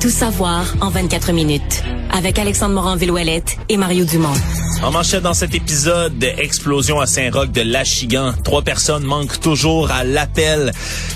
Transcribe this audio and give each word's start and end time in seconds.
Tout 0.00 0.10
savoir 0.10 0.64
en 0.80 0.90
24 0.90 1.32
minutes. 1.32 1.82
Avec 2.10 2.38
Alexandre 2.38 2.74
Morin-Villouellette 2.74 3.58
et 3.68 3.76
Mario 3.76 4.04
Dumont. 4.04 4.34
En 4.82 4.92
manchette 4.92 5.22
dans 5.22 5.34
cet 5.34 5.54
épisode, 5.54 6.22
explosion 6.22 7.00
à 7.00 7.06
Saint-Roch 7.06 7.50
de 7.50 7.62
Lachigan. 7.62 8.32
Trois 8.44 8.62
personnes 8.62 9.02
manquent 9.02 9.40
toujours 9.40 9.90
à 9.90 10.04
l'appel. 10.04 10.72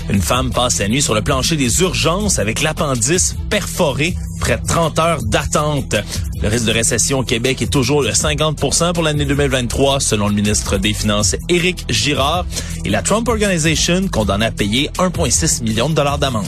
Une 0.09 0.21
femme 0.21 0.51
passe 0.51 0.79
la 0.79 0.87
nuit 0.87 1.01
sur 1.01 1.15
le 1.15 1.21
plancher 1.21 1.55
des 1.55 1.81
urgences 1.81 2.39
avec 2.39 2.61
l'appendice 2.61 3.35
perforé. 3.49 4.15
Près 4.41 4.57
de 4.57 4.65
30 4.67 4.99
heures 4.99 5.23
d'attente. 5.23 5.95
Le 6.41 6.49
risque 6.49 6.65
de 6.65 6.73
récession 6.73 7.19
au 7.19 7.23
Québec 7.23 7.61
est 7.61 7.71
toujours 7.71 8.03
de 8.03 8.11
50 8.11 8.59
pour 8.93 9.03
l'année 9.03 9.25
2023, 9.25 10.01
selon 10.01 10.27
le 10.27 10.35
ministre 10.35 10.77
des 10.77 10.93
Finances 10.93 11.37
Éric 11.47 11.85
Girard. 11.89 12.45
Et 12.83 12.89
la 12.89 13.01
Trump 13.01 13.27
Organization 13.29 14.09
condamne 14.09 14.43
à 14.43 14.51
payer 14.51 14.89
1,6 14.97 15.63
million 15.63 15.89
de 15.89 15.95
dollars 15.95 16.17
d'amende. 16.17 16.47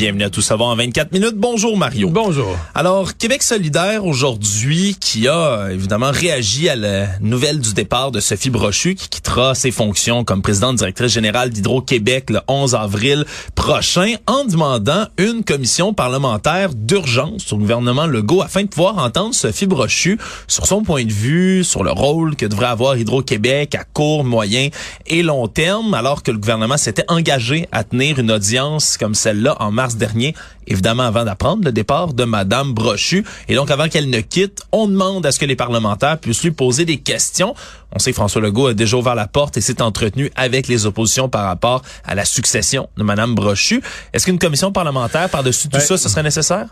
Bienvenue 0.00 0.24
à 0.24 0.30
Tout 0.30 0.40
savoir 0.40 0.70
en 0.70 0.76
24 0.76 1.12
minutes. 1.12 1.34
Bonjour 1.36 1.76
Mario. 1.76 2.08
Bonjour. 2.08 2.56
Alors, 2.74 3.18
Québec 3.18 3.42
solidaire 3.42 4.06
aujourd'hui 4.06 4.96
qui 4.98 5.28
a 5.28 5.68
évidemment 5.70 6.10
réagi 6.10 6.70
à 6.70 6.74
la 6.74 7.08
nouvelle 7.20 7.60
du 7.60 7.74
départ 7.74 8.10
de 8.10 8.18
Sophie 8.18 8.48
Brochu 8.48 8.94
qui 8.94 9.10
quittera 9.10 9.54
ses 9.54 9.70
fonctions 9.70 10.24
comme 10.24 10.40
présidente 10.40 10.76
directrice 10.76 11.12
générale 11.12 11.50
d'Hydro-Québec 11.50 12.30
le 12.30 12.40
11 12.48 12.76
avril 12.76 13.26
prochain 13.54 14.14
en 14.26 14.46
demandant 14.46 15.04
une 15.18 15.44
commission 15.44 15.92
parlementaire 15.92 16.72
d'urgence 16.72 17.52
au 17.52 17.58
gouvernement 17.58 18.06
Legault 18.06 18.40
afin 18.40 18.62
de 18.62 18.68
pouvoir 18.68 18.96
entendre 18.96 19.34
Sophie 19.34 19.66
Brochu 19.66 20.18
sur 20.48 20.64
son 20.64 20.82
point 20.82 21.04
de 21.04 21.12
vue, 21.12 21.62
sur 21.62 21.84
le 21.84 21.90
rôle 21.90 22.36
que 22.36 22.46
devrait 22.46 22.68
avoir 22.68 22.96
Hydro-Québec 22.96 23.74
à 23.74 23.84
court, 23.84 24.24
moyen 24.24 24.70
et 25.06 25.22
long 25.22 25.46
terme 25.46 25.92
alors 25.92 26.22
que 26.22 26.30
le 26.30 26.38
gouvernement 26.38 26.78
s'était 26.78 27.04
engagé 27.08 27.68
à 27.70 27.84
tenir 27.84 28.18
une 28.18 28.30
audience 28.30 28.96
comme 28.96 29.14
celle-là 29.14 29.58
en 29.60 29.70
mars 29.70 29.89
dernier, 29.96 30.34
évidemment 30.66 31.04
avant 31.04 31.24
d'apprendre 31.24 31.64
le 31.64 31.72
départ 31.72 32.12
de 32.12 32.24
Madame 32.24 32.72
Brochu. 32.72 33.24
Et 33.48 33.54
donc, 33.54 33.70
avant 33.70 33.88
qu'elle 33.88 34.10
ne 34.10 34.20
quitte, 34.20 34.62
on 34.72 34.88
demande 34.88 35.24
à 35.26 35.32
ce 35.32 35.38
que 35.38 35.44
les 35.44 35.56
parlementaires 35.56 36.18
puissent 36.18 36.42
lui 36.42 36.50
poser 36.50 36.84
des 36.84 36.98
questions. 36.98 37.54
On 37.92 37.98
sait 37.98 38.12
que 38.12 38.16
François 38.16 38.40
Legault 38.40 38.68
a 38.68 38.74
déjà 38.74 38.96
ouvert 38.96 39.14
la 39.14 39.26
porte 39.26 39.56
et 39.56 39.60
s'est 39.60 39.82
entretenu 39.82 40.30
avec 40.36 40.68
les 40.68 40.86
oppositions 40.86 41.28
par 41.28 41.44
rapport 41.44 41.82
à 42.04 42.14
la 42.14 42.24
succession 42.24 42.88
de 42.96 43.02
Madame 43.02 43.34
Brochu. 43.34 43.82
Est-ce 44.12 44.24
qu'une 44.26 44.38
commission 44.38 44.72
parlementaire 44.72 45.28
par-dessus 45.28 45.68
tout 45.68 45.78
Ben, 45.78 45.80
ça, 45.80 45.98
ce 45.98 46.08
serait 46.08 46.22
nécessaire? 46.22 46.66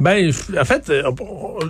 Ben, 0.00 0.32
en 0.58 0.64
fait, 0.64 0.90
euh, 0.90 1.02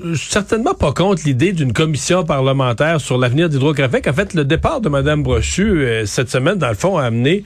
je 0.04 0.14
suis 0.14 0.30
certainement 0.30 0.72
pas 0.72 0.92
contre 0.92 1.22
l'idée 1.26 1.52
d'une 1.52 1.74
commission 1.74 2.24
parlementaire 2.24 3.00
sur 3.00 3.18
l'avenir 3.18 3.50
d'Hydro-Québec. 3.50 4.06
En 4.08 4.14
fait, 4.14 4.32
le 4.32 4.44
départ 4.44 4.80
de 4.80 4.88
Mme 4.88 5.22
Brochu 5.22 5.84
euh, 5.84 6.06
cette 6.06 6.30
semaine, 6.30 6.56
dans 6.56 6.68
le 6.68 6.74
fond, 6.74 6.96
a 6.96 7.04
amené 7.04 7.44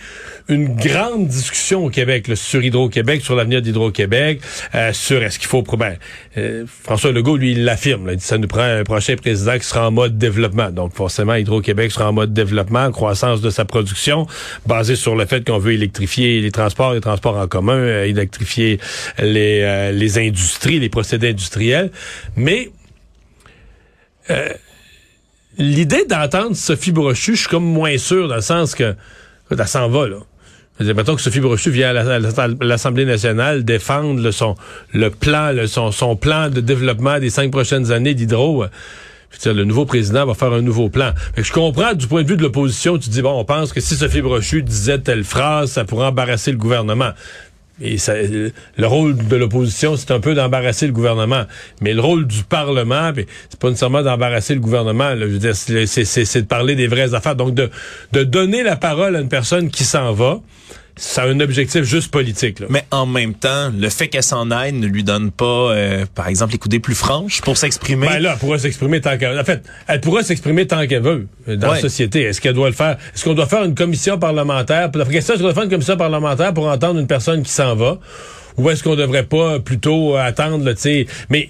une 0.49 0.75
grande 0.77 1.27
discussion 1.27 1.85
au 1.85 1.91
Québec 1.91 2.29
là, 2.29 2.37
sur 2.37 2.63
Hydro-Québec, 2.63 3.23
sur 3.23 3.35
l'avenir 3.35 3.61
d'Hydro-Québec, 3.61 4.41
euh, 4.75 4.93
sur 4.93 5.23
est-ce 5.23 5.39
qu'il 5.39 5.49
faut... 5.49 5.63
Ben, 5.63 5.97
euh, 6.39 6.65
François 6.85 7.13
Legault, 7.13 7.37
lui, 7.37 7.53
il 7.53 7.65
l'affirme. 7.65 8.09
Il 8.11 8.17
dit 8.17 8.25
ça 8.25 8.39
nous 8.39 8.49
prend 8.49 8.63
un 8.63 8.85
prochain 8.85 9.17
président 9.17 9.59
qui 9.59 9.65
sera 9.65 9.89
en 9.89 9.91
mode 9.91 10.17
développement. 10.17 10.71
Donc, 10.71 10.95
forcément, 10.95 11.35
Hydro-Québec 11.35 11.93
sera 11.93 12.09
en 12.09 12.13
mode 12.13 12.33
développement, 12.33 12.91
croissance 12.91 13.41
de 13.41 13.51
sa 13.51 13.65
production, 13.65 14.27
basée 14.67 14.97
sur 14.97 15.17
le 15.17 15.27
fait 15.27 15.47
qu'on 15.47 15.59
veut 15.59 15.73
électrifier 15.73 16.41
les 16.41 16.51
transports, 16.51 16.95
les 16.95 17.01
transports 17.01 17.37
en 17.37 17.47
commun, 17.47 17.77
euh, 17.77 18.05
électrifier 18.05 18.81
les, 19.19 19.61
euh, 19.63 19.93
les 19.93 20.19
industries, 20.19 20.68
les 20.73 20.89
procédés 20.89 21.31
industriels. 21.31 21.91
Mais 22.37 22.71
euh, 24.31 24.49
l'idée 25.57 26.05
d'entendre 26.05 26.55
Sophie 26.57 26.93
Brochu, 26.93 27.35
je 27.35 27.41
suis 27.41 27.49
comme 27.49 27.65
moins 27.65 27.97
sûr 27.99 28.29
dans 28.29 28.37
le 28.37 28.41
sens 28.41 28.75
que 28.75 28.95
elle 29.51 29.67
s'en 29.67 29.89
va, 29.89 30.09
là. 30.09 30.17
Mettons 30.81 31.17
que 31.17 31.23
Sophie 31.23 31.41
Brochu 31.41 31.71
vient 31.71 31.89
à 31.91 31.93
la- 31.93 32.15
à 32.15 32.19
la- 32.21 32.43
à 32.45 32.49
l'Assemblée 32.65 33.05
nationale 33.05 33.65
défendre 33.65 34.21
le, 34.23 34.31
son, 34.31 34.55
le 34.93 35.11
plan, 35.11 35.53
son, 35.67 35.91
son 35.91 36.15
plan 36.15 36.51
de 36.51 36.61
développement 36.61 37.19
des 37.19 37.31
cinq 37.31 37.51
prochaines 37.51 37.91
années 37.91 38.15
d'Hydro. 38.15 38.63
euh, 38.65 38.69
le 39.47 39.65
nouveau 39.65 39.85
président 39.87 40.25
va 40.25 40.35
faire 40.35 40.53
un 40.53 40.63
nouveau 40.63 40.89
plan. 40.89 41.13
Je 41.37 41.53
comprends 41.53 41.95
du 41.95 42.07
point 42.07 42.23
de 42.23 42.29
vue 42.29 42.37
de 42.37 42.43
l'opposition, 42.43 42.97
tu 42.97 43.11
dis, 43.11 43.23
bon, 43.23 43.33
on 43.41 43.45
pense 43.45 43.73
que 43.73 43.81
si 43.81 43.95
Sophie 43.97 44.23
Brochu 44.23 44.63
disait 44.63 44.99
telle 45.01 45.25
phrase, 45.25 45.73
ça 45.73 45.85
pourrait 45.85 46.07
embarrasser 46.07 46.51
le 46.53 46.57
gouvernement. 46.59 47.11
Et 47.81 47.99
ça, 47.99 48.15
le 48.15 48.87
rôle 48.87 49.17
de 49.17 49.37
l'opposition, 49.37 49.97
c'est 49.97 50.11
un 50.11 50.21
peu 50.21 50.35
d'embarrasser 50.35 50.87
le 50.87 50.93
gouvernement. 50.93 51.45
Mais 51.81 51.95
le 51.95 52.01
rôle 52.01 52.27
du 52.27 52.43
Parlement, 52.43 53.13
c'est 53.49 53.59
pas 53.59 53.69
nécessairement 53.69 54.03
d'embarrasser 54.03 54.55
le 54.55 54.61
gouvernement. 54.61 55.11
c'est 55.87 56.43
de 56.43 56.47
parler 56.47 56.75
des 56.75 56.89
vraies 56.89 57.15
affaires. 57.15 57.37
Donc, 57.37 57.55
de, 57.55 57.71
de 58.13 58.25
donner 58.25 58.63
la 58.63 58.77
parole 58.77 59.15
à 59.15 59.21
une 59.21 59.29
personne 59.29 59.71
qui 59.71 59.85
s'en 59.85 60.13
va, 60.13 60.41
ça 60.99 61.23
a 61.23 61.27
un 61.29 61.41
objectif 61.41 61.83
juste 61.85 62.11
politique. 62.11 62.61
Là. 62.61 62.67
Mais 62.69 62.85
en 62.91 63.07
même 63.07 63.35
temps, 63.35 63.71
le 63.77 63.89
fait 63.89 64.09
qu'elle 64.09 64.23
s'en 64.23 64.51
aille 64.51 64.73
ne 64.73 64.87
lui 64.87 65.05
donne 65.05 65.31
pas, 65.31 65.45
euh, 65.73 66.05
par 66.15 66.29
exemple, 66.29 66.53
les 66.53 66.59
coudées 66.59 66.81
plus 66.81 66.95
franches 66.95 67.41
pour 67.41 67.57
s'exprimer. 67.57 68.07
Ben 68.09 68.19
là, 68.19 68.33
elle 68.35 68.39
pourra 68.39 68.59
s'exprimer 68.59 69.01
tant 69.01 69.17
qu'elle 69.17 69.39
En 69.39 69.45
fait, 69.45 69.63
elle 69.87 70.01
pourra 70.01 70.23
s'exprimer 70.23 70.67
tant 70.67 70.87
qu'elle 70.87 71.03
veut 71.03 71.27
euh, 71.49 71.57
dans 71.57 71.69
Ouais. 71.69 71.75
la 71.77 71.81
société. 71.81 72.23
Est-ce 72.23 72.41
qu'elle 72.41 72.55
doit 72.55 72.69
le 72.69 72.75
faire? 72.75 72.99
Est-ce 73.15 73.25
qu'on 73.25 73.35
doit 73.35 73.47
faire 73.47 73.65
une 73.65 73.75
commission 73.75 74.19
parlementaire? 74.19 74.91
La 74.95 75.05
question, 75.05 75.35
est-ce 75.35 75.43
qu'on 75.43 75.49
doit 75.49 75.55
faire 75.55 75.65
une 75.65 75.71
commission 75.71 75.97
parlementaire 75.97 76.53
pour 76.53 76.67
entendre 76.69 77.01
une 77.01 77.07
personne 77.07 77.43
qui 77.43 77.53
s'en 77.53 77.75
va? 77.77 77.99
Ou 78.57 78.69
est-ce 78.71 78.83
qu'on 78.83 78.97
devrait 78.97 79.23
pas 79.27 79.61
plutôt 79.61 80.17
euh, 80.17 80.21
attendre, 80.21 80.69
tu 80.73 80.81
sais? 80.81 81.07
Mais 81.31 81.49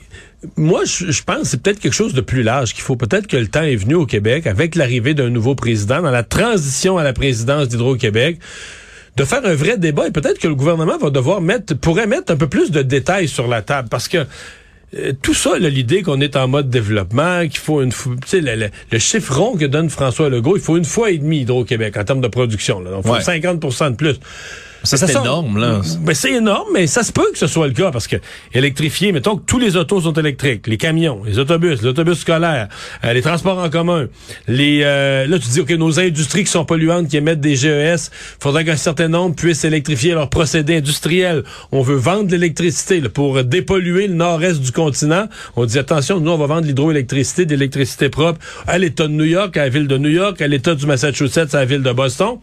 moi, 0.57 0.83
je, 0.85 1.11
je 1.11 1.23
pense 1.23 1.41
que 1.41 1.47
c'est 1.49 1.63
peut-être 1.63 1.81
quelque 1.81 1.95
chose 1.95 2.13
de 2.13 2.21
plus 2.21 2.43
large 2.43 2.75
qu'il 2.75 2.83
faut. 2.83 2.97
Peut-être 2.97 3.27
que 3.27 3.37
le 3.39 3.49
temps 3.49 3.63
est 3.63 3.77
venu 3.77 3.95
au 3.95 4.05
Québec, 4.05 4.47
avec 4.47 4.75
l'arrivée 4.75 5.15
d'un 5.15 5.31
nouveau 5.31 5.55
président, 5.55 6.03
dans 6.03 6.11
la 6.11 6.23
transition 6.23 6.99
à 6.99 7.03
la 7.05 7.15
présidence 7.15 7.69
d'Hydro-Québec, 7.69 8.39
de 9.19 9.25
faire 9.25 9.45
un 9.45 9.55
vrai 9.55 9.77
débat 9.77 10.07
et 10.07 10.11
peut-être 10.11 10.39
que 10.39 10.49
le 10.49 10.55
gouvernement 10.55 10.97
va 10.97 11.11
devoir 11.11 11.41
mettre, 11.41 11.75
pourrait 11.75 12.07
mettre 12.07 12.33
un 12.33 12.37
peu 12.37 12.49
plus 12.49 12.71
de 12.71 12.83
détails 12.83 13.29
sur 13.29 13.49
la 13.49 13.63
table 13.63 13.89
parce 13.91 14.09
que 14.09 14.27
euh, 14.97 15.13
tout 15.21 15.35
ça, 15.35 15.59
là, 15.59 15.69
l'idée 15.69 16.03
qu'on 16.03 16.21
est 16.21 16.35
en 16.37 16.49
mode 16.49 16.71
développement, 16.71 17.43
qu'il 17.43 17.59
faut 17.59 17.83
une 17.83 17.93
fois, 17.93 18.15
tu 18.23 18.29
sais, 18.29 18.41
le, 18.41 18.55
le- 18.55 18.71
le 18.91 18.99
chiffre 18.99 19.37
rond 19.39 19.55
que 19.57 19.67
donne 19.67 19.91
François 19.91 20.31
Legault, 20.31 20.57
il 20.57 20.63
faut 20.63 20.79
une 20.79 20.85
fois 20.87 21.11
et 21.11 21.19
demie 21.19 21.41
Hydro-Québec 21.41 21.95
en 21.99 22.05
termes 22.05 22.21
de 22.23 22.29
production. 22.29 22.81
Là. 22.81 22.93
Donc, 22.93 23.03
il 23.05 23.09
faut 23.09 23.15
Ouais. 23.15 23.21
50 23.21 23.91
de 23.91 23.97
plus. 23.97 24.15
C'est 24.85 25.11
énorme, 25.11 25.59
là. 25.59 25.81
Ben, 26.01 26.15
c'est 26.15 26.33
énorme, 26.33 26.69
mais 26.73 26.87
ça 26.87 27.03
se 27.03 27.13
peut 27.13 27.31
que 27.33 27.39
ce 27.39 27.47
soit 27.47 27.67
le 27.67 27.73
cas 27.73 27.91
parce 27.91 28.07
que 28.07 28.17
électrifier, 28.55 29.13
mettons 29.13 29.37
que 29.37 29.43
tous 29.45 29.59
les 29.59 29.77
autos 29.77 30.03
sont 30.03 30.13
électriques, 30.13 30.67
les 30.67 30.77
camions, 30.77 31.23
les 31.25 31.39
autobus, 31.39 31.83
les 31.83 31.89
autobus 31.89 32.19
scolaires, 32.19 32.69
euh, 33.05 33.13
les 33.13 33.23
transports 33.23 33.59
en 33.59 33.71
commun, 33.71 34.07
les 34.47 34.83
euh, 34.85 35.27
là 35.27 35.39
tu 35.39 35.49
dis 35.49 35.61
ok 35.61 35.71
nos 35.71 35.99
industries 35.99 36.45
qui 36.45 36.51
sont 36.51 36.65
polluantes, 36.65 37.09
qui 37.09 37.17
émettent 37.17 37.41
des 37.41 37.57
GES, 37.57 38.11
faudrait 38.41 38.65
qu'un 38.65 38.77
certain 38.77 39.09
nombre 39.09 39.35
puissent 39.35 39.65
électrifier 39.65 40.15
leurs 40.15 40.31
procédés 40.31 40.77
industriels. 40.77 41.43
On 41.73 41.83
veut 41.83 41.97
vendre 41.97 42.25
de 42.25 42.33
l'électricité 42.33 43.01
là, 43.01 43.09
pour 43.09 43.43
dépolluer 43.43 44.07
le 44.07 44.15
nord-est 44.15 44.61
du 44.61 44.73
continent. 44.73 45.27
On 45.57 45.67
dit 45.67 45.79
attention, 45.79 46.21
nous 46.21 46.31
on 46.31 46.39
va 46.39 46.47
vendre 46.47 46.63
de 46.63 46.67
l'hydroélectricité, 46.69 47.47
de 47.47 47.51
l'électricité 47.51 48.09
propre 48.09 48.41
à 48.67 48.79
l'État 48.79 49.09
de 49.09 49.13
New 49.13 49.25
York, 49.25 49.57
à 49.57 49.65
la 49.65 49.69
ville 49.69 49.89
de 49.89 49.99
New 49.99 50.11
York, 50.11 50.41
à 50.41 50.47
l'État 50.47 50.75
du 50.75 50.87
Massachusetts, 50.87 51.55
à 51.55 51.59
la 51.59 51.65
ville 51.65 51.83
de 51.83 51.93
Boston. 51.93 52.39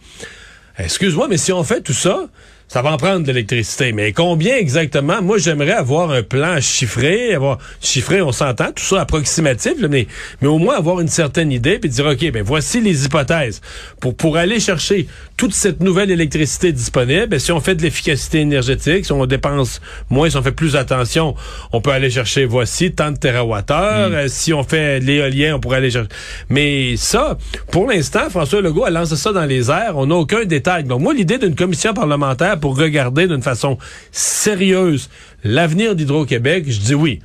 Excuse-moi, 0.78 1.28
mais 1.28 1.38
si 1.38 1.52
on 1.52 1.64
fait 1.64 1.80
tout 1.80 1.92
ça, 1.92 2.28
ça 2.68 2.82
va 2.82 2.92
en 2.92 2.96
prendre 2.96 3.20
de 3.20 3.28
l'électricité. 3.28 3.92
Mais 3.92 4.12
combien 4.12 4.56
exactement? 4.56 5.22
Moi, 5.22 5.38
j'aimerais 5.38 5.72
avoir 5.72 6.10
un 6.10 6.22
plan 6.22 6.60
chiffré, 6.60 7.34
avoir 7.34 7.58
chiffré, 7.80 8.22
on 8.22 8.32
s'entend, 8.32 8.72
tout 8.72 8.82
ça 8.82 9.02
approximatif, 9.02 9.74
mais, 9.88 10.06
mais 10.40 10.48
au 10.48 10.58
moins 10.58 10.76
avoir 10.76 11.00
une 11.00 11.08
certaine 11.08 11.52
idée, 11.52 11.78
puis 11.78 11.88
dire, 11.88 12.06
OK, 12.06 12.30
ben 12.32 12.42
voici 12.42 12.80
les 12.80 13.04
hypothèses. 13.04 13.60
Pour, 14.00 14.16
pour 14.16 14.36
aller 14.36 14.58
chercher 14.58 15.06
toute 15.36 15.54
cette 15.54 15.80
nouvelle 15.80 16.10
électricité 16.10 16.72
disponible, 16.72 17.26
ben, 17.28 17.38
si 17.38 17.52
on 17.52 17.60
fait 17.60 17.76
de 17.76 17.82
l'efficacité 17.82 18.40
énergétique, 18.40 19.06
si 19.06 19.12
on 19.12 19.24
dépense 19.26 19.80
moins, 20.10 20.28
si 20.28 20.36
on 20.36 20.42
fait 20.42 20.52
plus 20.52 20.74
attention, 20.74 21.34
on 21.72 21.80
peut 21.80 21.90
aller 21.90 22.10
chercher, 22.10 22.46
voici, 22.46 22.92
tant 22.92 23.12
de 23.12 23.16
terawattheures. 23.16 24.10
Euh, 24.12 24.28
si 24.28 24.52
on 24.52 24.64
fait 24.64 24.98
l'éolien, 25.00 25.56
on 25.56 25.60
pourrait 25.60 25.78
aller 25.78 25.90
chercher. 25.90 26.08
Mais 26.48 26.96
ça, 26.96 27.38
pour 27.70 27.88
l'instant, 27.88 28.28
François 28.30 28.60
Legault 28.60 28.84
a 28.84 28.90
lancé 28.90 29.16
ça 29.16 29.32
dans 29.32 29.44
les 29.44 29.70
airs. 29.70 29.92
On 29.96 30.06
n'a 30.06 30.16
aucun 30.16 30.44
détail. 30.44 30.84
Donc, 30.84 31.00
moi, 31.00 31.14
l'idée 31.14 31.38
d'une 31.38 31.54
commission 31.54 31.94
parlementaire 31.94 32.55
pour 32.56 32.76
regarder 32.78 33.26
d'une 33.28 33.42
façon 33.42 33.78
sérieuse 34.12 35.08
l'avenir 35.44 35.94
d'Hydro-Québec, 35.94 36.64
je 36.68 36.80
dis 36.80 36.94
oui. 36.94 37.20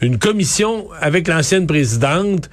Une 0.00 0.18
commission 0.18 0.86
avec 1.00 1.28
l'ancienne 1.28 1.66
présidente 1.66 2.50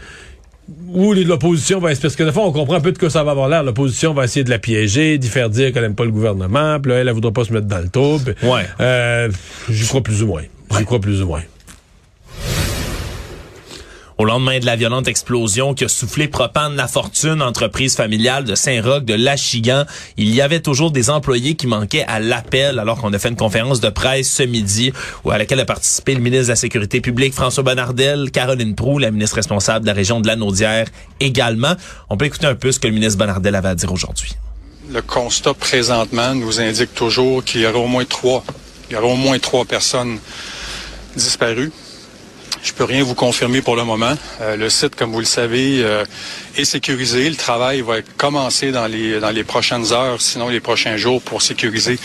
où 0.93 1.13
l'opposition 1.13 1.79
va 1.79 1.91
parce 2.01 2.15
que 2.15 2.23
de 2.23 2.31
fois 2.31 2.43
on 2.45 2.51
comprend 2.51 2.75
un 2.75 2.81
peu 2.81 2.91
de 2.91 2.97
quoi 2.97 3.09
ça 3.09 3.23
va 3.23 3.31
avoir 3.31 3.49
l'air 3.49 3.61
l'opposition 3.63 4.13
va 4.13 4.23
essayer 4.23 4.43
de 4.45 4.49
la 4.49 4.59
piéger 4.59 5.17
d'y 5.17 5.27
faire 5.27 5.49
dire 5.49 5.73
qu'elle 5.73 5.83
aime 5.83 5.95
pas 5.95 6.05
le 6.05 6.11
gouvernement 6.11 6.79
puis 6.79 6.91
là 6.91 6.99
elle, 6.99 7.07
elle 7.09 7.13
voudra 7.13 7.31
pas 7.31 7.43
se 7.43 7.51
mettre 7.51 7.65
dans 7.67 7.79
le 7.79 7.89
puis, 7.89 8.47
Ouais. 8.47 8.65
euh, 8.79 9.29
j'y 9.69 9.85
crois 9.87 10.01
plus 10.01 10.23
ou 10.23 10.27
moins 10.27 10.43
j'y 10.77 10.85
crois 10.85 10.99
plus 11.01 11.21
ou 11.21 11.27
moins 11.27 11.41
Au 14.21 14.25
lendemain 14.25 14.59
de 14.59 14.67
la 14.67 14.75
violente 14.75 15.07
explosion 15.07 15.73
qui 15.73 15.83
a 15.83 15.87
soufflé 15.87 16.27
Propane 16.27 16.75
La 16.75 16.87
Fortune, 16.87 17.41
entreprise 17.41 17.95
familiale 17.95 18.43
de 18.43 18.53
Saint-Roch, 18.53 19.03
de 19.03 19.15
Lachigan, 19.15 19.85
il 20.15 20.29
y 20.35 20.41
avait 20.41 20.59
toujours 20.59 20.91
des 20.91 21.09
employés 21.09 21.55
qui 21.55 21.65
manquaient 21.65 22.05
à 22.07 22.19
l'appel 22.19 22.77
alors 22.77 23.01
qu'on 23.01 23.11
a 23.13 23.17
fait 23.17 23.29
une 23.29 23.35
conférence 23.35 23.79
de 23.79 23.89
presse 23.89 24.31
ce 24.31 24.43
midi 24.43 24.93
où 25.23 25.31
à 25.31 25.39
laquelle 25.39 25.59
a 25.59 25.65
participé 25.65 26.13
le 26.13 26.19
ministre 26.19 26.45
de 26.45 26.51
la 26.51 26.55
Sécurité 26.55 27.01
publique 27.01 27.33
François 27.33 27.63
Bonnardel, 27.63 28.29
Caroline 28.29 28.75
Proux, 28.75 28.99
la 28.99 29.09
ministre 29.09 29.37
responsable 29.37 29.85
de 29.85 29.87
la 29.87 29.95
région 29.95 30.19
de 30.19 30.27
la 30.27 30.35
Naudière 30.35 30.85
également. 31.19 31.73
On 32.11 32.15
peut 32.15 32.25
écouter 32.25 32.45
un 32.45 32.53
peu 32.53 32.71
ce 32.71 32.79
que 32.79 32.85
le 32.85 32.93
ministre 32.93 33.17
Bonnardel 33.17 33.55
avait 33.55 33.69
à 33.69 33.75
dire 33.75 33.91
aujourd'hui. 33.91 34.35
Le 34.91 35.01
constat 35.01 35.55
présentement 35.55 36.35
nous 36.35 36.61
indique 36.61 36.93
toujours 36.93 37.43
qu'il 37.43 37.61
y 37.61 37.65
aura 37.65 37.79
au 37.79 37.87
moins 37.87 38.05
trois, 38.05 38.43
il 38.87 38.93
y 38.93 38.97
aura 38.97 39.07
au 39.07 39.15
moins 39.15 39.39
trois 39.39 39.65
personnes 39.65 40.19
disparues. 41.15 41.71
Je 42.63 42.73
peux 42.73 42.83
rien 42.83 43.03
vous 43.03 43.15
confirmer 43.15 43.61
pour 43.61 43.75
le 43.75 43.83
moment. 43.83 44.13
Euh, 44.41 44.55
le 44.55 44.69
site, 44.69 44.95
comme 44.95 45.11
vous 45.11 45.19
le 45.19 45.25
savez, 45.25 45.81
euh, 45.83 46.03
est 46.55 46.65
sécurisé. 46.65 47.29
Le 47.29 47.35
travail 47.35 47.81
va 47.81 48.01
commencer 48.17 48.71
dans 48.71 48.85
les 48.85 49.19
dans 49.19 49.31
les 49.31 49.43
prochaines 49.43 49.91
heures, 49.93 50.21
sinon 50.21 50.49
les 50.49 50.59
prochains 50.59 50.95
jours, 50.95 51.21
pour 51.21 51.41
sécuriser 51.41 51.97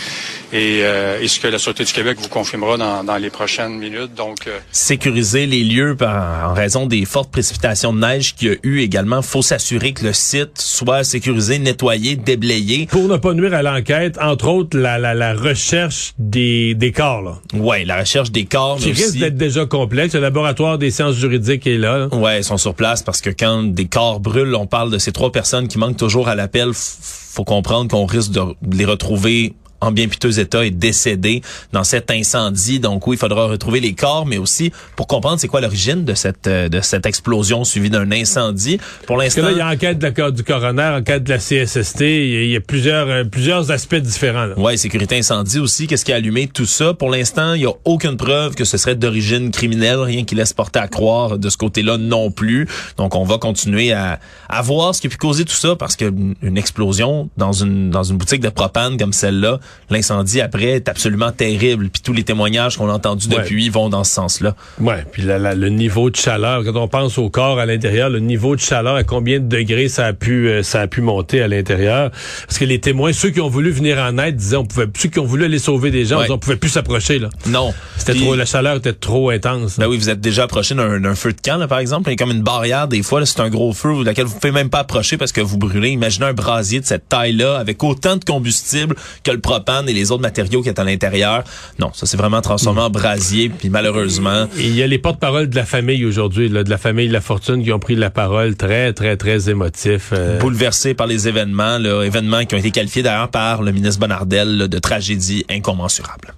et, 0.53 0.79
euh, 0.81 1.19
et 1.21 1.27
ce 1.27 1.39
que 1.39 1.47
la 1.47 1.59
Sûreté 1.59 1.83
du 1.83 1.93
Québec 1.93 2.17
vous 2.19 2.29
confirmera 2.29 2.77
dans, 2.77 3.03
dans 3.03 3.17
les 3.17 3.29
prochaines 3.29 3.77
minutes. 3.77 4.15
Donc 4.15 4.49
sécuriser 4.71 5.45
les 5.45 5.63
lieux 5.63 5.95
par, 5.95 6.49
en 6.49 6.53
raison 6.53 6.85
des 6.87 7.05
fortes 7.05 7.31
précipitations 7.31 7.93
de 7.93 7.99
neige 7.99 8.33
qu'il 8.35 8.47
y 8.47 8.51
a 8.51 8.55
eu 8.63 8.79
également. 8.79 9.21
Faut 9.21 9.41
s'assurer 9.43 9.93
que 9.93 10.05
le 10.05 10.13
site 10.13 10.59
soit 10.59 11.03
sécurisé, 11.03 11.59
nettoyé, 11.59 12.15
déblayé. 12.15 12.87
Pour 12.89 13.07
ne 13.07 13.17
pas 13.17 13.33
nuire 13.33 13.53
à 13.53 13.61
l'enquête, 13.61 14.17
entre 14.19 14.47
autres 14.47 14.77
la, 14.77 14.97
la, 14.97 15.13
la 15.13 15.33
recherche 15.33 16.13
des, 16.17 16.73
des 16.73 16.91
corps. 16.91 17.21
Là. 17.21 17.39
Ouais, 17.53 17.85
la 17.85 17.99
recherche 17.99 18.31
des 18.31 18.45
corps. 18.45 18.77
Qui 18.77 18.91
risque 18.91 19.17
d'être 19.17 19.37
déjà 19.37 19.65
complexe. 19.65 20.15
Le 20.15 20.29
laboratoire 20.47 20.77
des 20.77 20.91
sciences 20.91 21.15
juridiques 21.15 21.67
est 21.67 21.77
là. 21.77 22.07
Ouais, 22.13 22.39
ils 22.39 22.43
sont 22.43 22.57
sur 22.57 22.73
place 22.73 23.03
parce 23.03 23.19
que 23.19 23.29
quand 23.29 23.63
des 23.63 23.87
corps 23.87 24.21
brûlent, 24.21 24.55
on 24.55 24.65
parle 24.65 24.91
de 24.91 24.97
ces 24.97 25.11
trois 25.11 25.31
personnes 25.31 25.67
qui 25.67 25.77
manquent 25.77 25.97
toujours 25.97 26.29
à 26.29 26.35
l'appel. 26.35 26.71
Faut 26.73 27.43
comprendre 27.43 27.91
qu'on 27.91 28.05
risque 28.05 28.31
de 28.31 28.41
les 28.71 28.85
retrouver 28.85 29.53
en 29.81 29.91
bien 29.91 30.07
piteux 30.07 30.39
état 30.39 30.65
est 30.65 30.71
décédé 30.71 31.41
dans 31.73 31.83
cet 31.83 32.11
incendie. 32.11 32.79
Donc 32.79 33.07
oui, 33.07 33.15
il 33.15 33.19
faudra 33.19 33.47
retrouver 33.47 33.79
les 33.79 33.93
corps, 33.93 34.25
mais 34.25 34.37
aussi 34.37 34.71
pour 34.95 35.07
comprendre 35.07 35.39
c'est 35.39 35.47
quoi 35.47 35.61
l'origine 35.61 36.05
de 36.05 36.13
cette 36.13 36.47
de 36.47 36.81
cette 36.81 37.05
explosion 37.05 37.63
suivie 37.63 37.89
d'un 37.89 38.11
incendie. 38.11 38.79
Pour 39.05 39.17
l'instant, 39.17 39.43
là 39.43 39.51
il 39.51 39.57
y 39.57 39.61
a 39.61 39.67
enquête 39.67 39.99
de 39.99 40.13
la, 40.15 40.31
du 40.31 40.43
coroner, 40.43 40.97
enquête 40.97 41.23
de 41.23 41.29
la 41.29 41.37
CSST, 41.37 42.01
il 42.01 42.49
y 42.49 42.55
a, 42.55 42.61
plusieurs 42.61 43.07
euh, 43.09 43.23
plusieurs 43.23 43.71
aspects 43.71 43.95
différents. 43.95 44.45
Là. 44.45 44.59
Ouais, 44.59 44.77
sécurité 44.77 45.17
incendie 45.17 45.59
aussi. 45.59 45.87
Qu'est-ce 45.87 46.05
qui 46.05 46.13
a 46.13 46.15
allumé 46.15 46.47
tout 46.47 46.65
ça? 46.65 46.93
Pour 46.93 47.09
l'instant, 47.09 47.53
il 47.53 47.61
y 47.61 47.65
a 47.65 47.73
aucune 47.85 48.17
preuve 48.17 48.55
que 48.55 48.65
ce 48.65 48.77
serait 48.77 48.95
d'origine 48.95 49.51
criminelle, 49.51 49.99
rien 49.99 50.23
qui 50.23 50.35
laisse 50.35 50.53
porter 50.53 50.79
à 50.79 50.87
croire 50.87 51.37
de 51.37 51.49
ce 51.49 51.57
côté-là 51.57 51.97
non 51.97 52.31
plus. 52.31 52.67
Donc 52.97 53.15
on 53.15 53.23
va 53.23 53.37
continuer 53.37 53.91
à, 53.93 54.19
à 54.49 54.61
voir 54.61 54.95
ce 54.95 55.01
qui 55.01 55.07
a 55.07 55.09
pu 55.09 55.17
causer 55.17 55.45
tout 55.45 55.55
ça 55.55 55.75
parce 55.75 55.95
que 55.95 56.11
une 56.41 56.57
explosion 56.57 57.29
dans 57.37 57.51
une 57.51 57.89
dans 57.89 58.03
une 58.03 58.17
boutique 58.17 58.41
de 58.41 58.49
propane 58.49 58.97
comme 58.97 59.13
celle-là 59.13 59.59
l'incendie 59.89 60.41
après 60.41 60.65
est 60.71 60.89
absolument 60.89 61.31
terrible. 61.31 61.89
Puis 61.89 62.01
tous 62.01 62.13
les 62.13 62.23
témoignages 62.23 62.77
qu'on 62.77 62.89
a 62.89 62.93
entendus 62.93 63.27
Ouais. 63.29 63.37
depuis 63.37 63.69
vont 63.69 63.89
dans 63.89 64.03
ce 64.03 64.11
sens-là. 64.13 64.55
Ouais, 64.79 65.05
puis 65.11 65.21
la- 65.23 65.39
la- 65.39 65.55
le 65.55 65.69
niveau 65.69 66.09
de 66.09 66.15
chaleur, 66.15 66.63
quand 66.63 66.75
on 66.75 66.87
pense 66.87 67.17
au 67.17 67.29
corps 67.29 67.59
à 67.59 67.65
l'intérieur, 67.65 68.09
le 68.09 68.19
niveau 68.19 68.55
de 68.55 68.61
chaleur, 68.61 68.95
à 68.95 69.03
combien 69.03 69.39
de 69.39 69.47
degrés 69.47 69.87
ça 69.89 70.05
a 70.07 70.13
pu 70.13 70.47
euh, 70.49 70.63
ça 70.63 70.81
a 70.81 70.87
pu 70.87 71.01
monter 71.01 71.41
à 71.41 71.47
l'intérieur 71.47 72.11
Parce 72.47 72.57
que 72.59 72.65
les 72.65 72.79
témoins, 72.79 73.13
ceux 73.13 73.29
qui 73.29 73.39
ont 73.41 73.49
voulu 73.49 73.71
venir 73.71 73.97
en 73.97 74.17
aide, 74.17 74.35
disaient 74.35 74.55
on 74.57 74.65
pouvait, 74.65 74.87
ceux 74.97 75.09
qui 75.09 75.19
ont 75.19 75.25
voulu 75.25 75.45
aller 75.45 75.59
sauver 75.59 75.91
des 75.91 76.05
gens, 76.05 76.17
Ouais. 76.17 76.23
disaient, 76.23 76.33
on 76.33 76.37
pouvait 76.39 76.55
plus 76.57 76.69
s'approcher 76.69 77.19
là. 77.19 77.29
Non. 77.47 77.73
C'était 77.97 78.13
trop, 78.15 78.35
la 78.35 78.45
chaleur 78.45 78.77
était 78.77 78.93
trop 78.93 79.29
intense. 79.29 79.77
Ben 79.79 79.87
oui, 79.87 79.97
vous 79.97 80.09
êtes 80.09 80.21
déjà 80.21 80.43
approché 80.43 80.75
d'un 80.75 81.15
feu 81.15 81.33
de 81.33 81.41
camp, 81.41 81.57
là, 81.57 81.67
par 81.67 81.79
exemple. 81.79 82.09
Il 82.09 82.11
y 82.11 82.13
a 82.13 82.17
comme 82.17 82.31
une 82.35 82.43
barrière, 82.43 82.87
des 82.87 83.03
fois, 83.03 83.19
là, 83.19 83.25
c'est 83.25 83.39
un 83.39 83.49
gros 83.49 83.73
feu 83.73 84.03
laquelle 84.03 84.25
vous 84.25 84.35
pouvez 84.35 84.51
même 84.51 84.69
pas 84.69 84.79
approcher 84.79 85.17
parce 85.17 85.31
que 85.31 85.41
vous 85.41 85.57
brûlez. 85.57 85.89
Imaginez 85.89 86.25
un 86.27 86.33
brasier 86.33 86.79
de 86.79 86.85
cette 86.85 87.07
taille-là 87.09 87.57
avec 87.57 87.83
autant 87.83 88.17
de 88.17 88.23
combustible 88.23 88.95
que 89.23 89.31
le 89.31 89.39
propane 89.57 89.89
et 89.89 89.93
les 89.93 90.11
autres 90.11 90.21
matériaux 90.21 90.61
qui 90.61 90.69
est 90.69 90.79
à 90.79 90.83
l'intérieur. 90.83 91.43
Non, 91.79 91.91
ça 91.93 92.05
c'est 92.05 92.17
vraiment 92.17 92.41
transformé 92.41 92.81
en 92.81 92.89
brasier, 92.89 93.49
puis 93.49 93.69
malheureusement... 93.69 94.47
Et 94.57 94.67
il 94.67 94.75
y 94.75 94.83
a 94.83 94.87
les 94.87 94.99
porte-paroles 94.99 95.49
de 95.49 95.55
la 95.55 95.65
famille 95.65 96.05
aujourd'hui, 96.05 96.49
de 96.49 96.69
la 96.69 96.77
famille 96.77 97.07
de 97.07 97.13
la 97.13 97.21
fortune 97.21 97.63
qui 97.63 97.71
ont 97.71 97.79
pris 97.79 97.95
la 97.95 98.09
parole 98.09 98.55
très, 98.55 98.93
très, 98.93 99.17
très 99.17 99.49
émotif. 99.49 100.11
euh, 100.13 100.39
bouleversés 100.39 100.93
par 100.93 101.07
les 101.07 101.27
événements, 101.27 101.77
là, 101.77 102.03
événements 102.03 102.45
qui 102.45 102.55
ont 102.55 102.59
été 102.59 102.71
qualifiés 102.71 103.03
d'ailleurs 103.03 103.29
par 103.29 103.61
le 103.63 103.71
ministre 103.71 103.99
Bonnardel 103.99 104.57
là, 104.57 104.67
de 104.67 104.79
tragédie 104.79 105.45
incommensurable. 105.49 106.33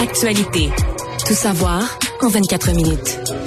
Actualité. 0.00 0.70
Tout 1.26 1.34
savoir 1.34 1.98
en 2.22 2.28
24 2.28 2.72
minutes. 2.72 3.37